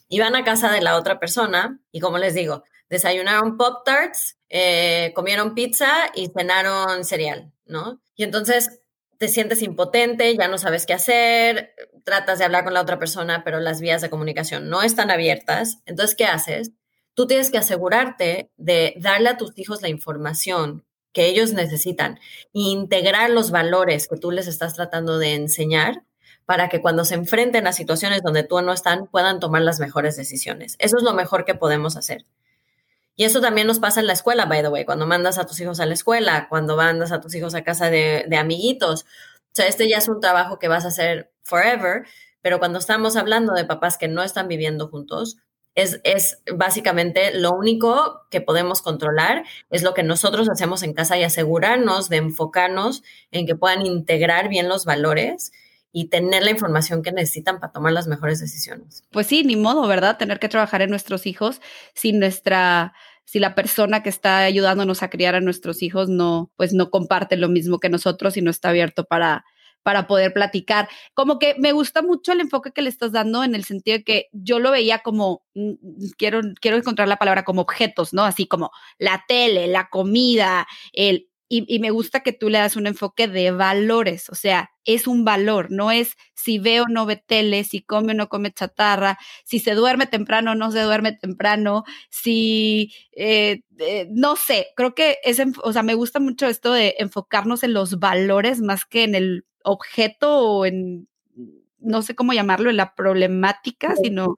Y 0.09 0.19
van 0.19 0.35
a 0.35 0.43
casa 0.43 0.71
de 0.71 0.81
la 0.81 0.97
otra 0.97 1.19
persona 1.19 1.79
y 1.91 1.99
como 1.99 2.17
les 2.17 2.33
digo, 2.33 2.63
desayunaron 2.89 3.55
Pop 3.55 3.85
Tarts, 3.85 4.37
eh, 4.49 5.11
comieron 5.13 5.53
pizza 5.53 6.09
y 6.15 6.31
cenaron 6.35 7.05
cereal, 7.05 7.51
¿no? 7.67 8.01
Y 8.15 8.23
entonces 8.23 8.80
te 9.21 9.27
sientes 9.27 9.61
impotente, 9.61 10.35
ya 10.35 10.47
no 10.47 10.57
sabes 10.57 10.87
qué 10.87 10.95
hacer, 10.95 11.75
tratas 12.03 12.39
de 12.39 12.45
hablar 12.45 12.63
con 12.63 12.73
la 12.73 12.81
otra 12.81 12.97
persona, 12.97 13.43
pero 13.43 13.59
las 13.59 13.79
vías 13.79 14.01
de 14.01 14.09
comunicación 14.09 14.67
no 14.67 14.81
están 14.81 15.11
abiertas. 15.11 15.77
Entonces, 15.85 16.15
¿qué 16.15 16.25
haces? 16.25 16.71
Tú 17.13 17.27
tienes 17.27 17.51
que 17.51 17.59
asegurarte 17.59 18.49
de 18.57 18.95
darle 18.97 19.29
a 19.29 19.37
tus 19.37 19.55
hijos 19.59 19.83
la 19.83 19.89
información 19.89 20.83
que 21.13 21.27
ellos 21.27 21.53
necesitan 21.53 22.15
e 22.55 22.61
integrar 22.61 23.29
los 23.29 23.51
valores 23.51 24.07
que 24.07 24.17
tú 24.17 24.31
les 24.31 24.47
estás 24.47 24.73
tratando 24.73 25.19
de 25.19 25.35
enseñar 25.35 26.01
para 26.47 26.67
que 26.67 26.81
cuando 26.81 27.05
se 27.05 27.13
enfrenten 27.13 27.67
a 27.67 27.73
situaciones 27.73 28.23
donde 28.23 28.41
tú 28.41 28.59
no 28.63 28.73
están 28.73 29.05
puedan 29.05 29.39
tomar 29.39 29.61
las 29.61 29.79
mejores 29.79 30.17
decisiones. 30.17 30.77
Eso 30.79 30.97
es 30.97 31.03
lo 31.03 31.13
mejor 31.13 31.45
que 31.45 31.53
podemos 31.53 31.95
hacer. 31.95 32.25
Y 33.15 33.25
eso 33.25 33.41
también 33.41 33.67
nos 33.67 33.79
pasa 33.79 33.99
en 33.99 34.07
la 34.07 34.13
escuela, 34.13 34.45
by 34.45 34.61
the 34.61 34.69
way, 34.69 34.85
cuando 34.85 35.05
mandas 35.05 35.37
a 35.37 35.45
tus 35.45 35.59
hijos 35.59 35.79
a 35.79 35.85
la 35.85 35.93
escuela, 35.93 36.47
cuando 36.49 36.75
mandas 36.75 37.11
a 37.11 37.19
tus 37.19 37.35
hijos 37.35 37.55
a 37.55 37.63
casa 37.63 37.89
de, 37.89 38.25
amiguitos. 38.37 39.03
O 39.03 39.53
sea, 39.53 39.67
este 39.67 39.89
ya 39.89 39.97
es 39.97 40.07
un 40.07 40.21
trabajo 40.21 40.59
que 40.59 40.67
vas 40.67 40.85
a 40.85 40.89
hacer 40.89 41.31
forever, 41.43 42.05
pero 42.41 42.59
cuando 42.59 42.79
estamos 42.79 43.15
hablando 43.17 43.53
de 43.53 43.65
papás 43.65 43.97
que 43.97 44.07
no 44.07 44.23
están 44.23 44.47
viviendo 44.47 44.87
juntos, 44.87 45.37
es, 45.75 46.01
es, 46.03 46.41
básicamente 46.53 47.37
lo 47.37 47.51
único 47.51 48.25
que 48.29 48.41
podemos 48.41 48.81
controlar, 48.81 49.43
es 49.69 49.83
lo 49.83 49.93
que 49.93 50.03
nosotros 50.03 50.49
hacemos 50.49 50.83
en 50.83 50.93
casa 50.93 51.17
y 51.17 51.23
asegurarnos 51.23 52.09
de 52.09 52.17
enfocarnos 52.17 53.03
en 53.31 53.45
que 53.45 53.55
puedan 53.55 53.85
integrar 53.85 54.49
bien 54.49 54.67
los 54.67 54.85
valores 54.85 55.51
y 55.91 56.09
tener 56.09 56.43
la 56.43 56.51
información 56.51 57.03
que 57.03 57.11
necesitan 57.11 57.59
para 57.59 57.73
tomar 57.73 57.91
las 57.91 58.07
mejores 58.07 58.39
decisiones. 58.39 59.03
Pues 59.11 59.27
sí, 59.27 59.43
ni 59.43 59.55
modo, 59.55 59.87
¿verdad? 59.87 60.17
Tener 60.17 60.39
que 60.39 60.49
trabajar 60.49 60.81
en 60.81 60.89
nuestros 60.89 61.25
hijos 61.25 61.61
sin 61.93 62.19
nuestra 62.19 62.93
si 63.25 63.39
la 63.39 63.55
persona 63.55 64.03
que 64.03 64.09
está 64.09 64.39
ayudándonos 64.39 65.03
a 65.03 65.09
criar 65.09 65.35
a 65.35 65.41
nuestros 65.41 65.81
hijos 65.83 66.09
no 66.09 66.51
pues 66.57 66.73
no 66.73 66.89
comparte 66.89 67.37
lo 67.37 67.49
mismo 67.49 67.79
que 67.79 67.87
nosotros 67.89 68.35
y 68.35 68.41
no 68.41 68.51
está 68.51 68.69
abierto 68.69 69.05
para 69.05 69.45
para 69.83 70.07
poder 70.07 70.33
platicar. 70.33 70.89
Como 71.13 71.39
que 71.39 71.55
me 71.57 71.71
gusta 71.71 72.01
mucho 72.01 72.31
el 72.33 72.41
enfoque 72.41 72.71
que 72.71 72.81
le 72.81 72.89
estás 72.89 73.11
dando 73.11 73.43
en 73.43 73.55
el 73.55 73.63
sentido 73.63 73.97
de 73.97 74.03
que 74.03 74.29
yo 74.31 74.59
lo 74.59 74.71
veía 74.71 74.99
como, 74.99 75.43
mm, 75.55 75.73
quiero, 76.17 76.41
quiero 76.59 76.77
encontrar 76.77 77.07
la 77.07 77.17
palabra 77.17 77.43
como 77.43 77.61
objetos, 77.61 78.13
¿no? 78.13 78.23
Así 78.23 78.47
como 78.47 78.71
la 78.97 79.23
tele, 79.27 79.67
la 79.67 79.89
comida, 79.89 80.67
el, 80.93 81.30
y, 81.53 81.79
me 81.79 81.89
gusta 81.89 82.21
que 82.21 82.31
tú 82.31 82.49
le 82.49 82.59
das 82.59 82.77
un 82.77 82.87
enfoque 82.87 83.27
de 83.27 83.51
valores, 83.51 84.29
o 84.29 84.35
sea, 84.35 84.71
es 84.85 85.05
un 85.05 85.25
valor, 85.25 85.69
no 85.69 85.91
es 85.91 86.15
si 86.33 86.59
ve 86.59 86.79
o 86.79 86.87
no 86.87 87.05
ve 87.05 87.17
tele, 87.17 87.65
si 87.65 87.81
come 87.81 88.13
o 88.13 88.15
no 88.15 88.29
come 88.29 88.53
chatarra, 88.53 89.19
si 89.43 89.59
se 89.59 89.73
duerme 89.73 90.05
temprano 90.07 90.51
o 90.51 90.55
no 90.55 90.71
se 90.71 90.79
duerme 90.79 91.11
temprano, 91.11 91.83
si, 92.09 92.93
eh, 93.11 93.63
eh, 93.79 94.07
no 94.11 94.37
sé, 94.37 94.67
creo 94.77 94.95
que 94.95 95.17
es, 95.25 95.41
o 95.61 95.73
sea, 95.73 95.83
me 95.83 95.93
gusta 95.93 96.21
mucho 96.21 96.47
esto 96.47 96.71
de 96.71 96.95
enfocarnos 96.99 97.63
en 97.63 97.73
los 97.73 97.99
valores 97.99 98.61
más 98.61 98.85
que 98.85 99.03
en 99.03 99.13
el 99.13 99.45
objeto 99.65 100.39
o 100.39 100.65
en, 100.65 101.09
no 101.79 102.01
sé 102.01 102.15
cómo 102.15 102.31
llamarlo, 102.31 102.69
en 102.69 102.77
la 102.77 102.95
problemática, 102.95 103.93
sino, 104.01 104.37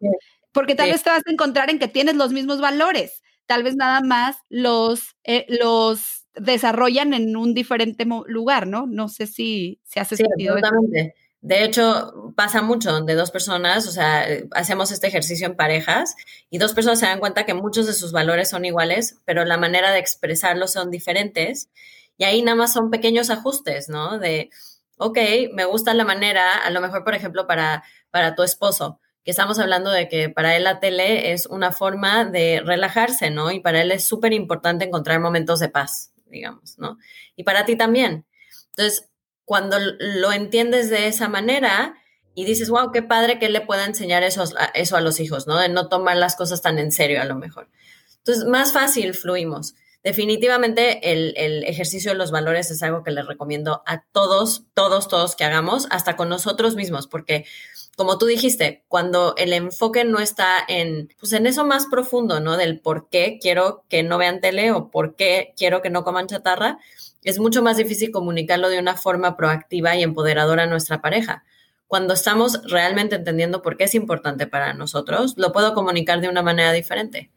porque 0.52 0.73
tal 0.73 0.89
vez 0.89 1.04
te 1.04 1.12
vas 1.12 1.23
a 1.28 1.32
encontrar 1.32 1.69
en 1.69 1.78
que 1.78 1.88
tienes 1.88 2.15
los 2.15 2.32
mismos 2.34 2.60
valores, 2.60 3.21
tal 3.45 3.62
vez 3.62 3.76
nada 3.76 4.02
más 4.02 4.38
los, 4.49 5.15
eh, 5.23 5.45
los 5.47 6.22
desarrollan 6.36 7.13
en 7.13 7.36
un 7.36 7.54
diferente 7.54 8.06
lugar, 8.28 8.67
¿no? 8.67 8.86
No 8.88 9.10
sé 9.10 9.28
si 9.28 9.80
se 9.84 10.00
hace 10.00 10.17
sí, 10.17 10.24
sentido. 10.24 10.56
Absolutamente. 10.56 11.15
De 11.43 11.65
hecho, 11.65 12.32
pasa 12.38 12.62
mucho 12.62 12.89
donde 12.93 13.15
dos 13.15 13.30
personas, 13.30 13.86
o 13.86 13.91
sea, 13.91 14.26
hacemos 14.52 14.93
este 14.93 15.08
ejercicio 15.08 15.46
en 15.46 15.58
parejas 15.58 16.15
y 16.50 16.58
dos 16.58 16.74
personas 16.74 17.02
se 17.02 17.06
dan 17.06 17.19
cuenta 17.19 17.46
que 17.46 17.54
muchos 17.54 17.86
de 17.86 17.91
sus 17.91 18.13
valores 18.13 18.50
son 18.50 18.63
iguales, 18.63 19.19
pero 19.26 19.43
la 19.43 19.58
manera 19.58 19.91
de 19.91 20.00
expresarlos 20.00 20.72
son 20.72 20.89
diferentes. 20.89 21.69
Y 22.17 22.24
ahí 22.24 22.41
nada 22.43 22.56
más 22.56 22.72
son 22.72 22.89
pequeños 22.89 23.30
ajustes, 23.30 23.89
¿no? 23.89 24.19
De, 24.19 24.52
ok, 24.98 25.17
me 25.52 25.65
gusta 25.65 25.93
la 25.93 26.06
manera, 26.06 26.60
a 26.60 26.69
lo 26.69 26.80
mejor, 26.80 27.04
por 27.04 27.13
ejemplo, 27.13 27.46
para, 27.46 27.84
para 28.10 28.36
tu 28.36 28.43
esposo, 28.43 29.02
que 29.26 29.32
estamos 29.32 29.60
hablando 29.60 29.91
de 29.91 30.08
que 30.08 30.30
para 30.30 30.56
él 30.56 30.63
la 30.63 30.80
tele 30.80 31.34
es 31.34 31.46
una 31.46 31.74
forma 31.74 32.24
de 32.24 32.62
relajarse, 32.63 33.32
¿no? 33.32 33.52
Y 33.52 33.60
para 33.60 33.82
él 33.82 33.91
es 33.91 34.06
súper 34.06 34.32
importante 34.32 34.86
encontrar 34.86 35.19
momentos 35.19 35.60
de 35.60 35.67
paz, 35.67 36.12
digamos, 36.34 36.78
¿no? 36.78 36.98
Y 37.38 37.43
para 37.43 37.63
ti 37.63 37.78
también. 37.78 38.26
Entonces, 38.72 39.10
cuando 39.46 39.78
lo 39.80 40.34
entiendes 40.34 40.89
de 40.89 41.08
esa 41.08 41.30
manera 41.30 41.96
y 42.36 42.46
dices, 42.46 42.69
wow, 42.69 42.91
qué 42.91 43.02
padre 43.02 43.39
que 43.39 43.50
le 43.50 43.62
pueda 43.62 43.86
enseñar 43.86 44.24
eso, 44.24 44.43
eso 44.74 44.98
a 44.98 45.02
los 45.02 45.19
hijos, 45.19 45.48
¿no? 45.48 45.58
De 45.58 45.69
no 45.69 45.88
tomar 45.88 46.17
las 46.17 46.36
cosas 46.36 46.62
tan 46.62 46.80
en 46.80 46.91
serio 46.91 47.22
a 47.22 47.26
lo 47.26 47.36
mejor. 47.36 47.69
Entonces, 48.17 48.46
más 48.46 48.74
fácil 48.74 49.13
fluimos. 49.13 49.76
Definitivamente 50.04 51.13
el, 51.13 51.34
el, 51.38 51.63
ejercicio 51.63 52.12
de 52.12 52.17
los 52.17 52.32
valores 52.32 52.69
es 52.72 52.84
algo 52.84 53.04
que 53.04 53.12
les 53.12 53.26
recomiendo 53.26 53.84
a 53.86 54.04
todos, 54.12 54.65
todos, 54.74 55.08
todos 55.08 55.36
que 55.36 55.46
hagamos, 55.46 55.88
hasta 55.91 56.17
con 56.17 56.28
nosotros 56.28 56.76
mismos, 56.76 57.08
porque 57.08 57.46
como 57.95 58.17
tú 58.17 58.25
dijiste, 58.25 58.84
cuando 58.88 59.36
el 59.38 59.53
enfoque 59.53 60.03
no 60.03 60.19
está 60.19 60.58
en, 60.67 61.10
pues 61.19 61.34
en 61.34 61.45
eso 61.45 61.65
más 61.65 61.86
profundo, 61.86 62.39
¿no? 62.39 62.58
Del 62.58 62.79
por 62.79 63.10
qué 63.10 63.38
quiero 63.41 63.86
que 63.88 64.03
no 64.03 64.17
vean 64.17 64.41
tele 64.41 64.71
o 64.71 64.89
por 64.89 65.15
qué 65.15 65.53
quiero 65.58 65.82
que 65.82 65.89
no 65.89 66.03
coman 66.03 66.27
chatarra, 66.27 66.79
es 67.23 67.39
mucho 67.39 67.62
más 67.62 67.77
difícil 67.77 68.12
comunicarlo 68.12 68.69
de 68.69 68.79
una 68.79 68.95
forma 68.95 69.38
proactiva 69.38 69.95
y 69.95 70.03
empoderadora 70.03 70.63
a 70.63 70.67
nuestra 70.67 71.01
pareja. 71.01 71.43
Cuando 71.88 72.15
estamos 72.15 72.62
realmente 72.63 73.15
entendiendo 73.15 73.62
por 73.62 73.77
qué 73.77 73.84
es 73.84 73.93
importante 73.93 74.47
para 74.47 74.73
nosotros, 74.73 75.36
lo 75.38 75.51
puedo 75.51 75.75
comunicar 75.75 76.21
de 76.21 76.29
una 76.29 76.41
manera 76.41 76.71
diferente. 76.71 77.29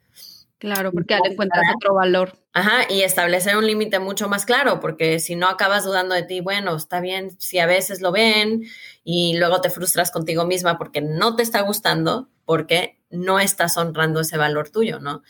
Claro, 0.58 0.90
porque 0.90 1.18
le 1.22 1.32
encuentras 1.32 1.64
otro 1.76 1.94
valor. 1.94 2.32
Ajá, 2.54 2.86
y 2.88 3.02
establecer 3.02 3.56
un 3.58 3.66
límite 3.66 3.98
mucho 3.98 4.28
más 4.28 4.46
claro, 4.46 4.80
porque 4.80 5.18
si 5.18 5.36
no 5.36 5.48
acabas 5.48 5.84
dudando 5.84 6.14
de 6.14 6.22
ti, 6.22 6.40
bueno, 6.40 6.74
está 6.74 7.00
bien 7.00 7.38
si 7.38 7.58
a 7.58 7.66
veces 7.66 8.00
lo 8.00 8.10
ven 8.10 8.62
y 9.04 9.36
luego 9.36 9.60
te 9.60 9.68
frustras 9.68 10.10
contigo 10.10 10.46
misma 10.46 10.78
porque 10.78 11.02
no 11.02 11.36
te 11.36 11.42
está 11.42 11.60
gustando, 11.60 12.30
porque 12.46 12.98
no 13.10 13.38
estás 13.38 13.76
honrando 13.76 14.20
ese 14.20 14.38
valor 14.38 14.70
tuyo, 14.70 14.98
¿no? 14.98 15.22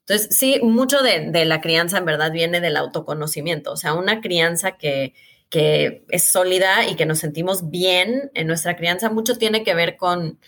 Entonces, 0.00 0.36
sí, 0.36 0.58
mucho 0.64 1.00
de, 1.02 1.30
de 1.30 1.44
la 1.44 1.60
crianza 1.60 1.98
en 1.98 2.04
verdad 2.04 2.32
viene 2.32 2.60
del 2.60 2.76
autoconocimiento, 2.76 3.70
o 3.70 3.76
sea, 3.76 3.94
una 3.94 4.20
crianza 4.20 4.72
que, 4.72 5.14
que 5.48 6.04
es 6.08 6.24
sólida 6.24 6.88
y 6.88 6.96
que 6.96 7.06
nos 7.06 7.20
sentimos 7.20 7.70
bien 7.70 8.32
en 8.34 8.48
nuestra 8.48 8.74
crianza, 8.74 9.10
mucho 9.10 9.38
tiene 9.38 9.62
que 9.62 9.74
ver 9.74 9.96
con 9.96 10.40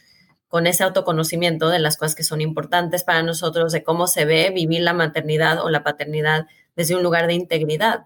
con 0.55 0.69
ese 0.69 0.85
autoconocimiento 0.85 1.69
de 1.69 1.81
las 1.81 1.97
cosas 1.97 2.15
que 2.15 2.23
son 2.23 2.41
importantes 2.41 3.03
para 3.03 3.25
nosotros, 3.25 3.73
de 3.73 3.83
cómo 3.83 4.07
se 4.07 4.25
ve 4.25 4.53
vivir 4.55 4.83
la 4.83 4.93
maternidad 4.93 5.61
o 5.61 5.69
la 5.69 5.83
paternidad 5.83 6.47
desde 6.77 6.95
un 6.95 7.03
lugar 7.03 7.27
de 7.27 7.35
integridad. 7.35 8.05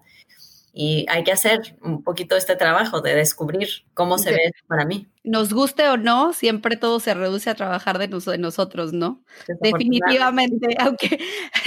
Y 0.73 1.05
hay 1.09 1.23
que 1.23 1.31
hacer 1.31 1.75
un 1.83 2.03
poquito 2.03 2.35
este 2.35 2.55
trabajo 2.55 3.01
de 3.01 3.13
descubrir 3.13 3.69
cómo 3.93 4.17
se 4.17 4.31
ve 4.31 4.51
para 4.65 4.83
mí. 4.83 5.05
Nos 5.23 5.53
guste 5.53 5.89
o 5.89 5.97
no, 5.97 6.33
siempre 6.33 6.75
todo 6.75 6.99
se 6.99 7.13
reduce 7.13 7.51
a 7.51 7.53
trabajar 7.53 7.99
de, 7.99 8.07
nosotros, 8.07 8.93
¿no? 8.93 9.23
Definitivamente, 9.61 10.75
aunque 10.79 11.19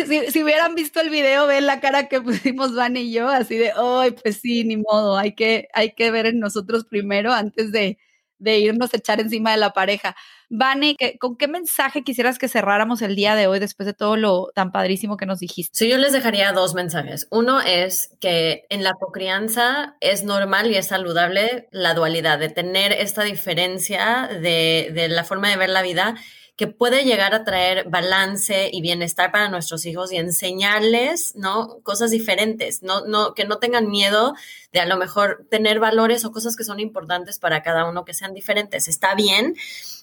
si, 0.05 0.43
hubieran 0.43 0.75
visto 0.75 1.01
el 1.01 1.11
video, 1.11 1.47
ven 1.47 1.67
la 1.67 1.79
cara 1.79 2.09
que 2.09 2.21
pusimos 2.21 2.75
Van 2.75 2.97
y 2.97 3.13
yo, 3.13 3.29
así 3.29 3.57
de, 3.57 3.71
ay, 3.77 4.17
pues 4.21 4.39
sí, 4.39 4.65
ni 4.65 4.79
modo, 4.79 5.17
hay 5.17 5.37
que, 5.37 5.69
hay 5.75 5.93
que 5.93 6.11
ver 6.11 6.27
en 6.27 6.41
nosotros 6.41 6.87
primero 6.87 7.33
antes 7.33 7.71
de, 7.71 7.99
de 8.43 8.59
irnos 8.59 8.93
a 8.93 8.97
echar 8.97 9.21
encima 9.21 9.53
de 9.53 9.57
la 9.57 9.73
pareja. 9.73 10.17
Vane, 10.49 10.97
¿con 11.19 11.37
qué 11.37 11.49
mensaje 11.49 12.03
quisieras 12.03 12.39
que 12.39 12.49
cerráramos 12.49 13.01
el 13.01 13.17
día 13.17 13.35
de 13.35 13.47
hoy 13.47 13.59
después 13.59 13.87
de 13.87 13.95
todo 13.95 14.17
lo 14.17 14.51
tan 14.55 14.71
padrísimo 14.71 15.17
que 15.17 15.25
nos 15.25 15.39
dijiste? 15.39 15.71
Sí, 15.73 15.89
yo 15.89 15.97
les 15.97 16.13
dejaría 16.13 16.53
dos 16.53 16.75
mensajes. 16.75 17.27
Uno 17.31 17.61
es 17.61 18.15
que 18.21 18.67
en 18.69 18.83
la 18.83 18.93
cocrianza 18.93 19.97
es 20.01 20.25
normal 20.25 20.71
y 20.71 20.75
es 20.75 20.89
saludable 20.89 21.69
la 21.71 21.95
dualidad, 21.95 22.39
de 22.39 22.51
tener 22.51 22.93
esta 22.93 23.23
diferencia 23.23 24.29
de, 24.29 24.91
de 24.93 25.09
la 25.09 25.25
forma 25.25 25.49
de 25.49 25.57
ver 25.57 25.71
la 25.71 25.83
vida 25.83 26.17
que 26.63 26.69
puede 26.69 27.03
llegar 27.03 27.35
a 27.35 27.43
traer 27.43 27.89
balance 27.89 28.71
y 28.73 28.83
bienestar 28.83 29.33
para 29.33 29.49
nuestros 29.49 29.85
hijos 29.85 30.13
y 30.13 30.17
enseñarles, 30.17 31.35
¿no? 31.35 31.81
Cosas 31.83 32.13
diferentes, 32.13 32.85
no, 32.85 33.05
no, 33.05 33.35
que 33.35 33.45
no 33.45 33.59
tengan 33.59 33.91
miedo 33.91 34.35
de 34.73 34.79
a 34.79 34.87
lo 34.87 34.97
mejor 34.97 35.45
tener 35.51 35.81
valores 35.81 36.25
o 36.25 36.31
cosas 36.31 36.55
que 36.55 36.63
son 36.63 36.79
importantes 36.79 37.41
para 37.41 37.65
cada 37.65 37.91
uno 37.91 38.05
que 38.05 38.15
sean 38.15 38.33
diferentes. 38.33 38.87
Está 38.87 39.17
bien 39.17 39.57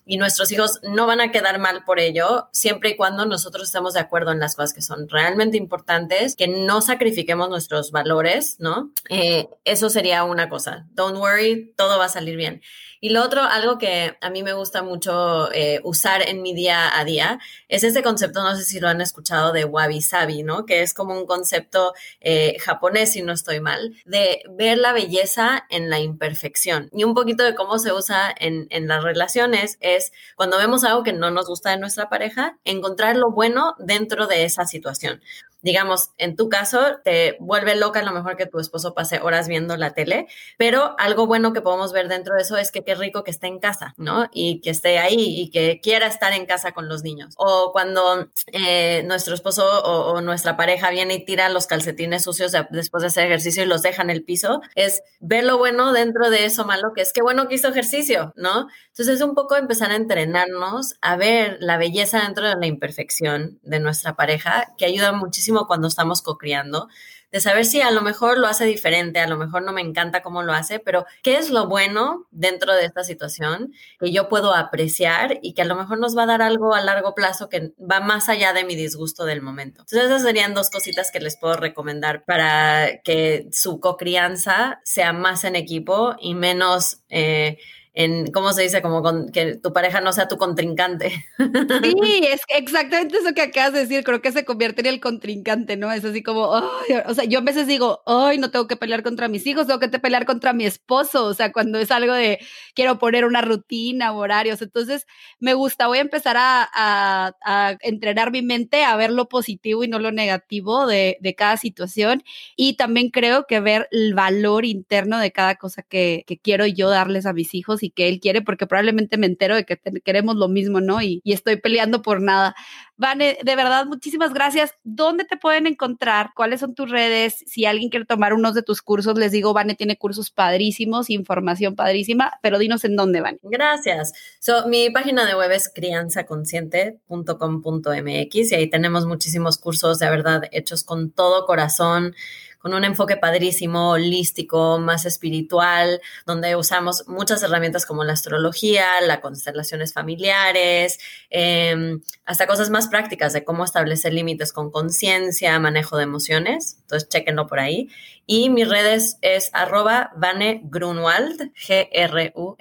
y 0.06 0.18
nuestros 0.18 0.52
hijos 0.52 0.82
no 0.84 1.08
van 1.08 1.22
a 1.22 1.32
quedar 1.32 1.60
mal 1.60 1.86
por 1.86 2.00
ello, 2.00 2.50
siempre 2.52 2.90
y 2.90 2.98
cuando 2.98 3.26
nosotros 3.26 3.64
estemos 3.68 3.94
de 3.94 4.02
acuerdo 4.02 4.34
en 4.34 4.40
las 4.40 4.56
cosas 4.56 4.74
que 4.74 4.82
son 4.82 5.08
realmente 5.08 5.56
importantes, 5.56 6.36
que 6.36 6.50
no 6.50 6.82
sacrifiquemos 6.82 7.48
nuestros 7.48 7.92
valores, 7.92 8.58
¿no? 8.60 8.92
Eh, 9.10 9.48
eso 9.64 9.90
sería 9.90 10.26
una 10.26 10.50
cosa. 10.50 10.88
Don't 10.92 11.18
worry, 11.18 11.74
todo 11.78 12.00
va 12.00 12.06
a 12.06 12.10
salir 12.10 12.36
bien. 12.36 12.62
Y 13.02 13.10
lo 13.10 13.24
otro, 13.24 13.44
algo 13.44 13.78
que 13.78 14.18
a 14.20 14.30
mí 14.30 14.44
me 14.44 14.54
gusta 14.54 14.84
mucho 14.84 15.52
eh, 15.54 15.80
usar 15.84 16.22
en 16.28 16.42
mi 16.42 16.54
día 16.54 16.98
a 16.98 17.06
día, 17.06 17.40
es 17.68 17.84
ese 17.84 18.04
concepto, 18.04 18.44
no 18.44 18.56
sé 18.56 18.64
si 18.64 18.80
lo 18.80 18.90
han 18.90 19.00
escuchado, 19.00 19.54
de 19.54 19.64
wabi 19.66 20.02
sabi, 20.02 20.44
¿no? 20.44 20.66
Que 20.66 20.82
es 20.82 20.94
como 20.94 21.18
un 21.18 21.26
concepto 21.26 21.94
eh, 22.20 22.58
japonés, 22.60 23.14
si 23.14 23.22
no 23.22 23.32
estoy 23.32 23.62
mal, 23.62 23.96
de 24.06 24.42
ver 24.50 24.78
la 24.78 24.92
belleza 24.92 25.66
en 25.70 25.90
la 25.90 26.00
imperfección. 26.00 26.90
Y 26.92 27.06
un 27.06 27.14
poquito 27.14 27.44
de 27.44 27.56
cómo 27.56 27.80
se 27.80 27.94
usa 27.94 28.34
en, 28.38 28.68
en 28.70 28.88
las 28.88 29.04
relaciones 29.04 29.78
es 29.80 30.12
cuando 30.36 30.58
vemos 30.58 30.84
algo 30.84 31.04
que 31.04 31.14
no 31.14 31.32
nos 31.32 31.48
gusta 31.48 31.72
de 31.72 31.78
nuestra 31.78 32.10
pareja, 32.10 32.58
encontrar 32.66 33.16
lo 33.16 33.32
bueno 33.32 33.76
dentro 33.80 34.28
de 34.28 34.44
esa 34.44 34.66
situación 34.66 35.22
digamos, 35.62 36.12
en 36.18 36.36
tu 36.36 36.50
caso, 36.50 36.80
te 37.04 37.38
vuelve 37.40 37.76
loca 37.76 38.00
a 38.00 38.04
lo 38.04 38.12
mejor 38.12 38.38
que 38.38 38.46
tu 38.46 38.60
esposo 38.60 38.94
pase 38.94 39.20
horas 39.20 39.48
viendo 39.48 39.76
la 39.78 39.94
tele, 39.94 40.28
pero 40.58 40.96
algo 40.98 41.28
bueno 41.28 41.54
que 41.54 41.62
podemos 41.62 41.92
ver 41.92 42.08
dentro 42.08 42.36
de 42.36 42.42
eso 42.42 42.58
es 42.58 42.72
que 42.72 42.84
qué 42.84 42.96
rico 42.96 43.24
que 43.24 43.32
esté 43.32 43.48
en 43.48 43.60
casa, 43.60 43.94
¿no? 43.98 44.30
Y 44.32 44.62
que 44.62 44.70
esté 44.70 45.00
ahí 45.00 45.16
y 45.18 45.50
que 45.52 45.80
quiera 45.82 46.08
estar 46.08 46.34
en 46.34 46.46
casa 46.46 46.72
con 46.72 46.88
los 46.88 47.04
niños. 47.04 47.34
O 47.38 47.72
cuando 47.72 48.30
eh, 48.48 49.04
nuestro 49.06 49.34
esposo 49.34 49.66
o, 49.84 50.22
nuestra 50.22 50.58
pareja 50.58 50.90
viene 50.90 51.16
y 51.16 51.26
tira 51.26 51.50
los 51.50 51.66
calcetines 51.68 52.24
sucios 52.24 52.54
después 52.72 53.02
de 53.02 53.08
hacer 53.08 53.26
ejercicio 53.26 53.64
y 53.64 53.66
los 53.66 53.82
deja 53.82 54.02
en 54.02 54.10
el 54.10 54.24
piso, 54.24 54.62
es 54.76 55.02
ver 55.20 55.44
lo 55.44 55.58
bueno 55.58 55.94
dentro 55.94 56.30
de 56.30 56.46
eso 56.46 56.66
malo, 56.66 56.94
que 56.94 57.02
es 57.02 57.14
qué 57.14 57.22
bueno 57.22 57.48
que 57.48 57.56
hizo 57.56 57.68
ejercicio, 57.68 58.34
¿no? 58.36 58.68
Entonces 58.90 59.16
es 59.16 59.22
un 59.22 59.34
poco 59.34 59.56
empezar 59.56 59.92
a 59.92 59.96
entrenarnos 59.96 60.96
a 61.02 61.16
ver 61.16 61.58
la 61.62 61.78
belleza 61.78 62.22
dentro 62.22 62.48
de 62.48 62.56
la 62.56 62.68
imperfección 62.68 63.60
de 63.64 63.80
nuestra 63.80 64.16
pareja, 64.16 64.74
que 64.78 64.86
ayuda 64.86 65.12
muchísimo 65.12 65.49
cuando 65.68 65.88
estamos 65.88 66.22
co-criando, 66.22 66.88
de 67.32 67.40
saber 67.40 67.66
si 67.66 67.82
a 67.82 67.92
lo 67.92 68.02
mejor 68.02 68.38
lo 68.38 68.48
hace 68.48 68.66
diferente, 68.66 69.20
a 69.20 69.28
lo 69.28 69.38
mejor 69.38 69.62
no 69.64 69.72
me 69.72 69.82
encanta 69.82 70.22
cómo 70.22 70.42
lo 70.42 70.54
hace, 70.54 70.80
pero 70.80 71.06
qué 71.22 71.38
es 71.38 71.50
lo 71.50 71.68
bueno 71.68 72.28
dentro 72.32 72.74
de 72.74 72.86
esta 72.86 73.04
situación 73.04 73.74
que 74.00 74.12
yo 74.12 74.30
puedo 74.30 74.56
apreciar 74.56 75.40
y 75.42 75.54
que 75.54 75.62
a 75.62 75.66
lo 75.66 75.76
mejor 75.76 76.00
nos 76.00 76.18
va 76.18 76.24
a 76.24 76.28
dar 76.28 76.42
algo 76.42 76.74
a 76.74 76.82
largo 76.82 77.14
plazo 77.14 77.50
que 77.50 77.74
va 77.80 78.00
más 78.00 78.30
allá 78.30 78.54
de 78.54 78.64
mi 78.64 78.76
disgusto 78.76 79.26
del 79.26 79.42
momento. 79.42 79.82
Entonces 79.82 80.06
esas 80.06 80.24
serían 80.24 80.54
dos 80.54 80.70
cositas 80.70 81.12
que 81.12 81.20
les 81.20 81.38
puedo 81.38 81.56
recomendar 81.56 82.26
para 82.26 83.00
que 83.04 83.48
su 83.52 83.80
co-crianza 83.80 84.80
sea 84.84 85.14
más 85.14 85.44
en 85.44 85.56
equipo 85.56 86.16
y 86.20 86.34
menos... 86.34 87.04
Eh, 87.10 87.60
en, 87.94 88.32
¿cómo 88.32 88.54
se 88.54 88.62
dice? 88.62 88.82
Como 88.82 89.02
con, 89.02 89.30
que 89.32 89.56
tu 89.56 89.74
pareja 89.74 90.00
no 90.00 90.14
sea 90.14 90.28
tu 90.28 90.38
contrincante. 90.38 91.26
Sí, 91.82 92.22
es 92.24 92.42
exactamente 92.50 93.18
eso 93.18 93.34
que 93.34 93.42
acabas 93.42 93.74
de 93.74 93.80
decir, 93.80 94.04
creo 94.04 94.22
que 94.22 94.32
se 94.32 94.46
convierte 94.46 94.82
en 94.82 94.88
el 94.88 95.00
contrincante, 95.00 95.78
¿no? 95.78 95.92
Es 95.92 96.04
así 96.06 96.22
como, 96.22 96.42
o 96.50 97.14
sea, 97.14 97.24
yo 97.26 97.40
a 97.40 97.42
veces 97.42 97.68
digo, 97.68 98.02
ay, 98.06 98.38
no 98.38 98.52
tengo 98.52 98.68
que 98.68 98.76
pelear 98.76 99.02
contra 99.02 99.28
mis 99.28 99.46
hijos, 99.48 99.68
tengo 99.68 99.80
que 99.80 99.88
pelear 99.88 100.26
contra 100.26 100.54
mi 100.54 100.66
esposo, 100.66 101.26
o 101.26 101.34
sea, 101.34 101.52
cuando 101.52 101.80
es 101.80 101.92
algo 101.92 102.14
de, 102.14 102.40
quiero 102.76 103.00
poner 103.00 103.26
una 103.26 103.42
rutina, 103.42 104.12
horarios, 104.12 104.62
entonces 104.62 105.08
me 105.40 105.54
gusta, 105.54 105.88
voy 105.88 106.00
a 106.00 106.02
empezar 106.02 106.36
a, 106.38 107.36
entrenar 107.82 108.32
mi 108.32 108.42
mente 108.42 108.84
a 108.84 108.96
ver 108.96 109.12
lo 109.12 109.28
positivo 109.30 109.84
y 109.84 109.88
no 109.88 110.00
lo 110.00 110.12
negativo 110.12 110.86
de, 110.86 111.18
cada 111.38 111.58
situación 111.58 112.24
y 112.56 112.74
también 112.74 113.10
creo 113.10 113.46
que 113.48 113.60
ver 113.60 113.88
el 113.92 114.14
valor 114.14 114.66
interno 114.66 115.20
de 115.20 115.32
cada 115.32 115.56
cosa 115.56 115.84
que 115.84 116.26
quiero 116.44 116.66
yo 116.66 116.90
darles 116.90 117.26
a 117.26 117.34
mis 117.34 117.54
hijos 117.54 117.79
y 117.84 117.92
que 117.92 118.08
él 118.08 118.20
quiere, 118.20 118.42
porque 118.42 118.68
probablemente 118.68 119.18
me 119.18 119.26
entero 119.26 119.56
de 119.56 119.66
que 119.66 119.80
queremos 120.04 120.36
lo 120.36 120.48
mismo, 120.48 120.80
¿no? 120.82 121.02
Y, 121.02 121.22
estoy 121.26 121.58
peleando 121.58 122.02
por 122.02 122.22
nada. 122.22 122.56
Vane, 122.98 123.38
de 123.44 123.56
verdad, 123.56 123.86
muchísimas 123.86 124.34
gracias. 124.34 124.74
¿Dónde 124.84 125.24
te 125.24 125.38
pueden 125.38 125.68
encontrar? 125.68 126.32
¿Cuáles 126.36 126.60
son 126.60 126.76
tus 126.76 126.90
redes? 126.90 127.46
Si 127.46 127.64
alguien 127.66 127.90
quiere 127.90 128.06
tomar 128.06 128.34
unos 128.34 128.56
de 128.56 128.64
tus 128.64 128.82
cursos, 128.82 129.18
les 129.18 129.32
digo, 129.32 129.54
Vane 129.54 129.76
tiene 129.76 129.96
cursos 129.98 130.32
padrísimos, 130.32 131.10
información 131.10 131.76
padrísima, 131.76 132.34
pero 132.42 132.60
dinos 132.60 132.84
en 132.84 132.98
dónde 132.98 133.22
van. 133.22 133.40
Gracias. 133.44 134.12
So, 134.40 134.68
mi 134.68 134.90
página 134.90 135.26
de 135.26 135.36
web 135.36 135.52
es 135.52 135.72
crianzaconsciente.com.mx 135.74 138.52
y 138.52 138.56
ahí 138.56 138.70
tenemos 138.70 139.06
muchísimos 139.06 139.58
cursos 139.58 140.00
de 140.00 140.10
verdad 140.10 140.44
hechos 140.52 140.84
con 140.84 141.12
todo 141.12 141.46
corazón 141.46 142.16
con 142.60 142.74
un 142.74 142.84
enfoque 142.84 143.18
padrísimo, 143.18 143.92
holístico, 143.92 144.80
más 144.80 145.06
espiritual, 145.06 146.02
donde 146.26 146.56
usamos 146.56 147.08
muchas 147.08 147.42
herramientas 147.42 147.86
como 147.86 148.04
la 148.04 148.14
astrología, 148.14 149.02
las 149.02 149.20
constelaciones 149.20 149.94
familiares, 149.94 151.00
em, 151.30 152.02
hasta 152.26 152.48
cosas 152.48 152.70
más 152.70 152.88
prácticas 152.88 153.34
de 153.34 153.44
cómo 153.44 153.64
establecer 153.64 154.14
límites 154.14 154.54
con 154.54 154.72
conciencia, 154.72 155.58
manejo 155.60 155.98
de 155.98 156.04
emociones. 156.04 156.78
Entonces, 156.82 157.10
chequenlo 157.10 157.48
por 157.48 157.60
ahí. 157.60 157.90
Y 158.32 158.52
mis 158.52 158.70
redes 158.70 159.18
es 159.24 159.50
arroba 159.54 160.12
Vane 160.16 160.62
Grunwald, 160.66 161.52
G-R-U-N-W-A-L-D, 161.56 162.52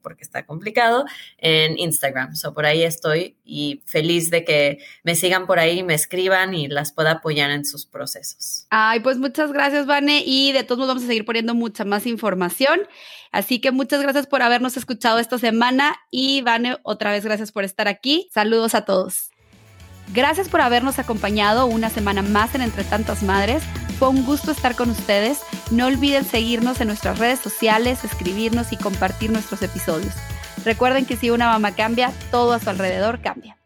porque 0.00 0.22
está 0.22 0.46
complicado, 0.46 1.04
en 1.36 1.78
Instagram. 1.78 2.34
So, 2.34 2.54
por 2.54 2.64
ahí 2.64 2.82
estoy 2.82 3.36
y 3.44 3.82
feliz 3.84 4.30
de 4.30 4.42
que 4.42 4.78
me 5.04 5.16
sigan 5.16 5.46
por 5.46 5.58
ahí, 5.58 5.82
me 5.82 5.92
escriban 5.92 6.54
y 6.54 6.66
las 6.66 6.92
pueda 6.92 7.10
apoyar 7.10 7.50
en 7.50 7.66
sus 7.66 7.84
procesos. 7.84 8.66
Ay, 8.70 9.00
pues 9.00 9.18
muchas 9.18 9.52
gracias, 9.52 9.84
Vane. 9.84 10.22
Y 10.24 10.52
de 10.52 10.64
todos 10.64 10.78
modos 10.78 10.92
vamos 10.92 11.04
a 11.04 11.08
seguir 11.08 11.26
poniendo 11.26 11.54
mucha 11.54 11.84
más 11.84 12.06
información. 12.06 12.88
Así 13.32 13.60
que 13.60 13.70
muchas 13.70 14.00
gracias 14.00 14.26
por 14.26 14.40
habernos 14.40 14.78
escuchado 14.78 15.18
esta 15.18 15.36
semana. 15.36 15.94
Y 16.10 16.40
Vane, 16.40 16.78
otra 16.84 17.10
vez 17.10 17.22
gracias 17.22 17.52
por 17.52 17.64
estar 17.64 17.86
aquí. 17.86 18.30
Saludos 18.32 18.74
a 18.74 18.86
todos. 18.86 19.28
Gracias 20.14 20.48
por 20.48 20.62
habernos 20.62 20.98
acompañado 20.98 21.66
una 21.66 21.90
semana 21.90 22.22
más 22.22 22.54
en 22.54 22.62
Entre 22.62 22.82
Tantas 22.82 23.22
Madres. 23.22 23.62
Fue 23.98 24.08
un 24.08 24.24
gusto 24.24 24.50
estar 24.50 24.76
con 24.76 24.90
ustedes. 24.90 25.40
No 25.70 25.86
olviden 25.86 26.24
seguirnos 26.24 26.80
en 26.80 26.88
nuestras 26.88 27.18
redes 27.18 27.40
sociales, 27.40 28.04
escribirnos 28.04 28.72
y 28.72 28.76
compartir 28.76 29.30
nuestros 29.30 29.62
episodios. 29.62 30.14
Recuerden 30.64 31.06
que 31.06 31.16
si 31.16 31.30
una 31.30 31.48
mamá 31.48 31.72
cambia, 31.72 32.12
todo 32.30 32.52
a 32.52 32.60
su 32.60 32.68
alrededor 32.68 33.20
cambia. 33.20 33.56